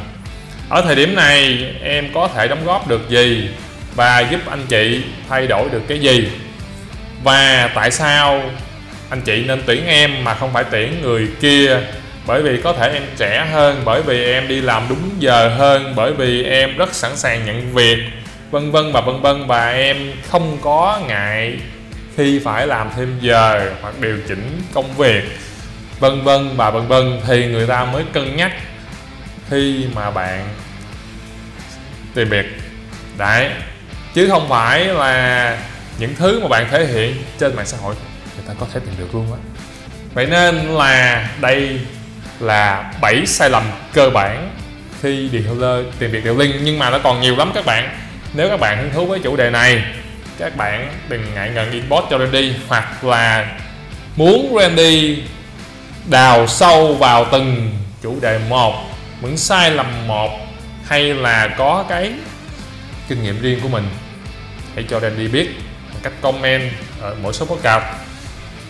Ở 0.69 0.83
thời 0.83 0.95
điểm 0.95 1.15
này, 1.15 1.65
em 1.83 2.09
có 2.15 2.29
thể 2.35 2.49
đóng 2.49 2.65
góp 2.65 2.89
được 2.89 3.11
gì 3.11 3.49
và 3.95 4.21
giúp 4.31 4.41
anh 4.47 4.67
chị 4.69 5.03
thay 5.29 5.47
đổi 5.47 5.69
được 5.69 5.83
cái 5.89 5.99
gì? 5.99 6.29
Và 7.23 7.71
tại 7.75 7.91
sao 7.91 8.43
anh 9.11 9.21
chị 9.21 9.45
nên 9.47 9.63
tuyển 9.67 9.87
em 9.87 10.25
mà 10.25 10.35
không 10.35 10.53
phải 10.53 10.65
tuyển 10.71 11.03
người 11.03 11.29
kia? 11.41 11.81
Bởi 12.27 12.43
vì 12.43 12.61
có 12.63 12.73
thể 12.73 12.91
em 12.93 13.03
trẻ 13.17 13.47
hơn, 13.53 13.83
bởi 13.85 14.03
vì 14.03 14.25
em 14.25 14.49
đi 14.49 14.61
làm 14.61 14.87
đúng 14.89 15.11
giờ 15.19 15.49
hơn, 15.49 15.93
bởi 15.97 16.13
vì 16.13 16.45
em 16.45 16.77
rất 16.77 16.95
sẵn 16.95 17.17
sàng 17.17 17.47
nhận 17.47 17.75
việc, 17.75 17.99
vân 18.51 18.71
vân 18.71 18.93
và 18.93 19.01
vân 19.01 19.21
vân. 19.21 19.47
Và 19.47 19.71
em 19.71 20.13
không 20.31 20.59
có 20.61 21.01
ngại 21.09 21.59
khi 22.17 22.41
phải 22.45 22.67
làm 22.67 22.91
thêm 22.97 23.19
giờ 23.21 23.71
hoặc 23.83 23.95
điều 24.01 24.19
chỉnh 24.29 24.61
công 24.75 24.97
việc. 24.97 25.23
Vân 25.99 26.23
vân 26.23 26.57
và 26.57 26.71
vân 26.71 26.89
vân 26.89 27.21
thì 27.27 27.47
người 27.47 27.67
ta 27.67 27.85
mới 27.85 28.05
cân 28.13 28.37
nhắc 28.37 28.53
khi 29.51 29.87
mà 29.95 30.11
bạn 30.11 30.49
tìm 32.15 32.29
việc. 32.29 32.47
Đấy, 33.19 33.51
chứ 34.15 34.29
không 34.29 34.49
phải 34.49 34.85
là 34.85 35.59
những 35.99 36.15
thứ 36.15 36.41
mà 36.41 36.49
bạn 36.49 36.67
thể 36.71 36.87
hiện 36.87 37.17
trên 37.39 37.57
mạng 37.57 37.67
xã 37.67 37.77
hội, 37.77 37.95
người 38.37 38.45
ta 38.49 38.55
có 38.61 38.67
thể 38.73 38.81
tìm 38.81 38.95
được 38.99 39.15
luôn 39.15 39.33
á. 39.33 39.39
Vậy 40.15 40.27
nên 40.27 40.57
là 40.57 41.29
đây 41.41 41.81
là 42.41 42.93
7 43.01 43.27
sai 43.27 43.51
lầm 43.51 43.63
cơ 43.93 44.11
bản 44.11 44.51
khi 45.03 45.29
detailer 45.33 45.87
tìm 45.99 46.11
việc 46.11 46.25
điều 46.25 46.39
link 46.39 46.55
nhưng 46.63 46.79
mà 46.79 46.91
nó 46.91 46.99
còn 46.99 47.21
nhiều 47.21 47.37
lắm 47.37 47.51
các 47.55 47.65
bạn. 47.65 47.99
Nếu 48.35 48.49
các 48.49 48.61
bạn 48.61 48.79
hứng 48.79 48.93
thú 48.93 49.07
với 49.07 49.19
chủ 49.19 49.37
đề 49.37 49.51
này, 49.51 49.83
các 50.39 50.57
bạn 50.57 50.93
đừng 51.09 51.35
ngại 51.35 51.51
ngần 51.55 51.71
inbox 51.71 52.05
cho 52.11 52.19
Randy 52.19 52.53
hoặc 52.69 53.05
là 53.05 53.57
muốn 54.17 54.57
Randy 54.61 55.23
đào 56.11 56.47
sâu 56.47 56.95
vào 56.95 57.27
từng 57.33 57.73
chủ 58.03 58.21
đề 58.21 58.39
một, 58.49 58.75
những 59.21 59.37
sai 59.37 59.71
lầm 59.71 60.07
một 60.07 60.31
hay 60.85 61.15
là 61.15 61.49
có 61.59 61.85
cái 61.89 62.13
kinh 63.09 63.23
nghiệm 63.23 63.41
riêng 63.41 63.61
của 63.63 63.69
mình. 63.69 63.89
Hãy 64.75 64.85
cho 64.89 65.01
Randy 65.01 65.29
biết 65.29 65.49
cách 66.07 66.21
comment 66.23 66.73
ở 67.01 67.15
mỗi 67.23 67.33
số 67.33 67.47
podcast 67.47 67.85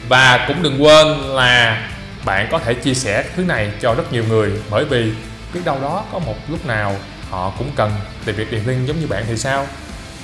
và 0.08 0.44
cũng 0.48 0.62
đừng 0.62 0.82
quên 0.82 1.06
là 1.18 1.88
bạn 2.24 2.48
có 2.50 2.58
thể 2.58 2.74
chia 2.74 2.94
sẻ 2.94 3.24
thứ 3.36 3.42
này 3.42 3.70
cho 3.80 3.94
rất 3.94 4.12
nhiều 4.12 4.24
người, 4.28 4.50
bởi 4.70 4.84
vì 4.84 5.12
biết 5.54 5.60
đâu 5.64 5.78
đó 5.82 6.04
có 6.12 6.18
một 6.18 6.34
lúc 6.48 6.66
nào 6.66 6.96
họ 7.30 7.52
cũng 7.58 7.70
cần 7.76 7.90
tìm 8.24 8.36
việc 8.36 8.52
điền 8.52 8.60
link 8.66 8.86
giống 8.86 9.00
như 9.00 9.06
bạn 9.06 9.24
thì 9.28 9.36
sao? 9.36 9.66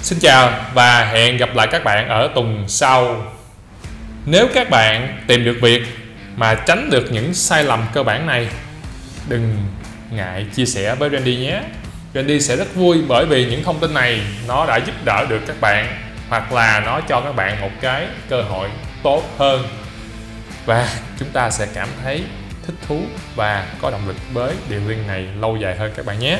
Xin 0.02 0.18
chào 0.18 0.52
và 0.74 1.04
hẹn 1.04 1.36
gặp 1.36 1.54
lại 1.54 1.66
các 1.70 1.84
bạn 1.84 2.08
ở 2.08 2.30
tuần 2.34 2.64
sau. 2.68 3.24
Nếu 4.26 4.48
các 4.54 4.70
bạn 4.70 5.18
tìm 5.26 5.44
được 5.44 5.56
việc 5.62 5.82
mà 6.36 6.54
tránh 6.54 6.90
được 6.90 7.12
những 7.12 7.34
sai 7.34 7.64
lầm 7.64 7.86
cơ 7.94 8.02
bản 8.02 8.26
này, 8.26 8.48
Đừng 9.28 9.56
ngại 10.10 10.46
chia 10.54 10.66
sẻ 10.66 10.94
với 10.94 11.10
Randy 11.10 11.36
nhé. 11.36 11.62
Randy 12.14 12.40
sẽ 12.40 12.56
rất 12.56 12.74
vui 12.74 12.98
bởi 13.08 13.26
vì 13.26 13.46
những 13.46 13.64
thông 13.64 13.80
tin 13.80 13.94
này 13.94 14.20
nó 14.48 14.66
đã 14.66 14.76
giúp 14.76 14.94
đỡ 15.04 15.26
được 15.28 15.40
các 15.46 15.56
bạn 15.60 16.01
hoặc 16.32 16.52
là 16.52 16.80
nó 16.80 17.00
cho 17.08 17.20
các 17.20 17.32
bạn 17.32 17.60
một 17.60 17.70
cái 17.80 18.06
cơ 18.28 18.42
hội 18.42 18.68
tốt 19.02 19.22
hơn. 19.38 19.64
Và 20.66 20.88
chúng 21.18 21.28
ta 21.28 21.50
sẽ 21.50 21.66
cảm 21.74 21.88
thấy 22.02 22.24
thích 22.66 22.74
thú 22.88 23.02
và 23.34 23.66
có 23.82 23.90
động 23.90 24.08
lực 24.08 24.16
với 24.32 24.54
điều 24.68 24.80
riêng 24.86 25.06
này 25.06 25.26
lâu 25.40 25.56
dài 25.56 25.76
hơn 25.76 25.92
các 25.96 26.06
bạn 26.06 26.18
nhé. 26.18 26.38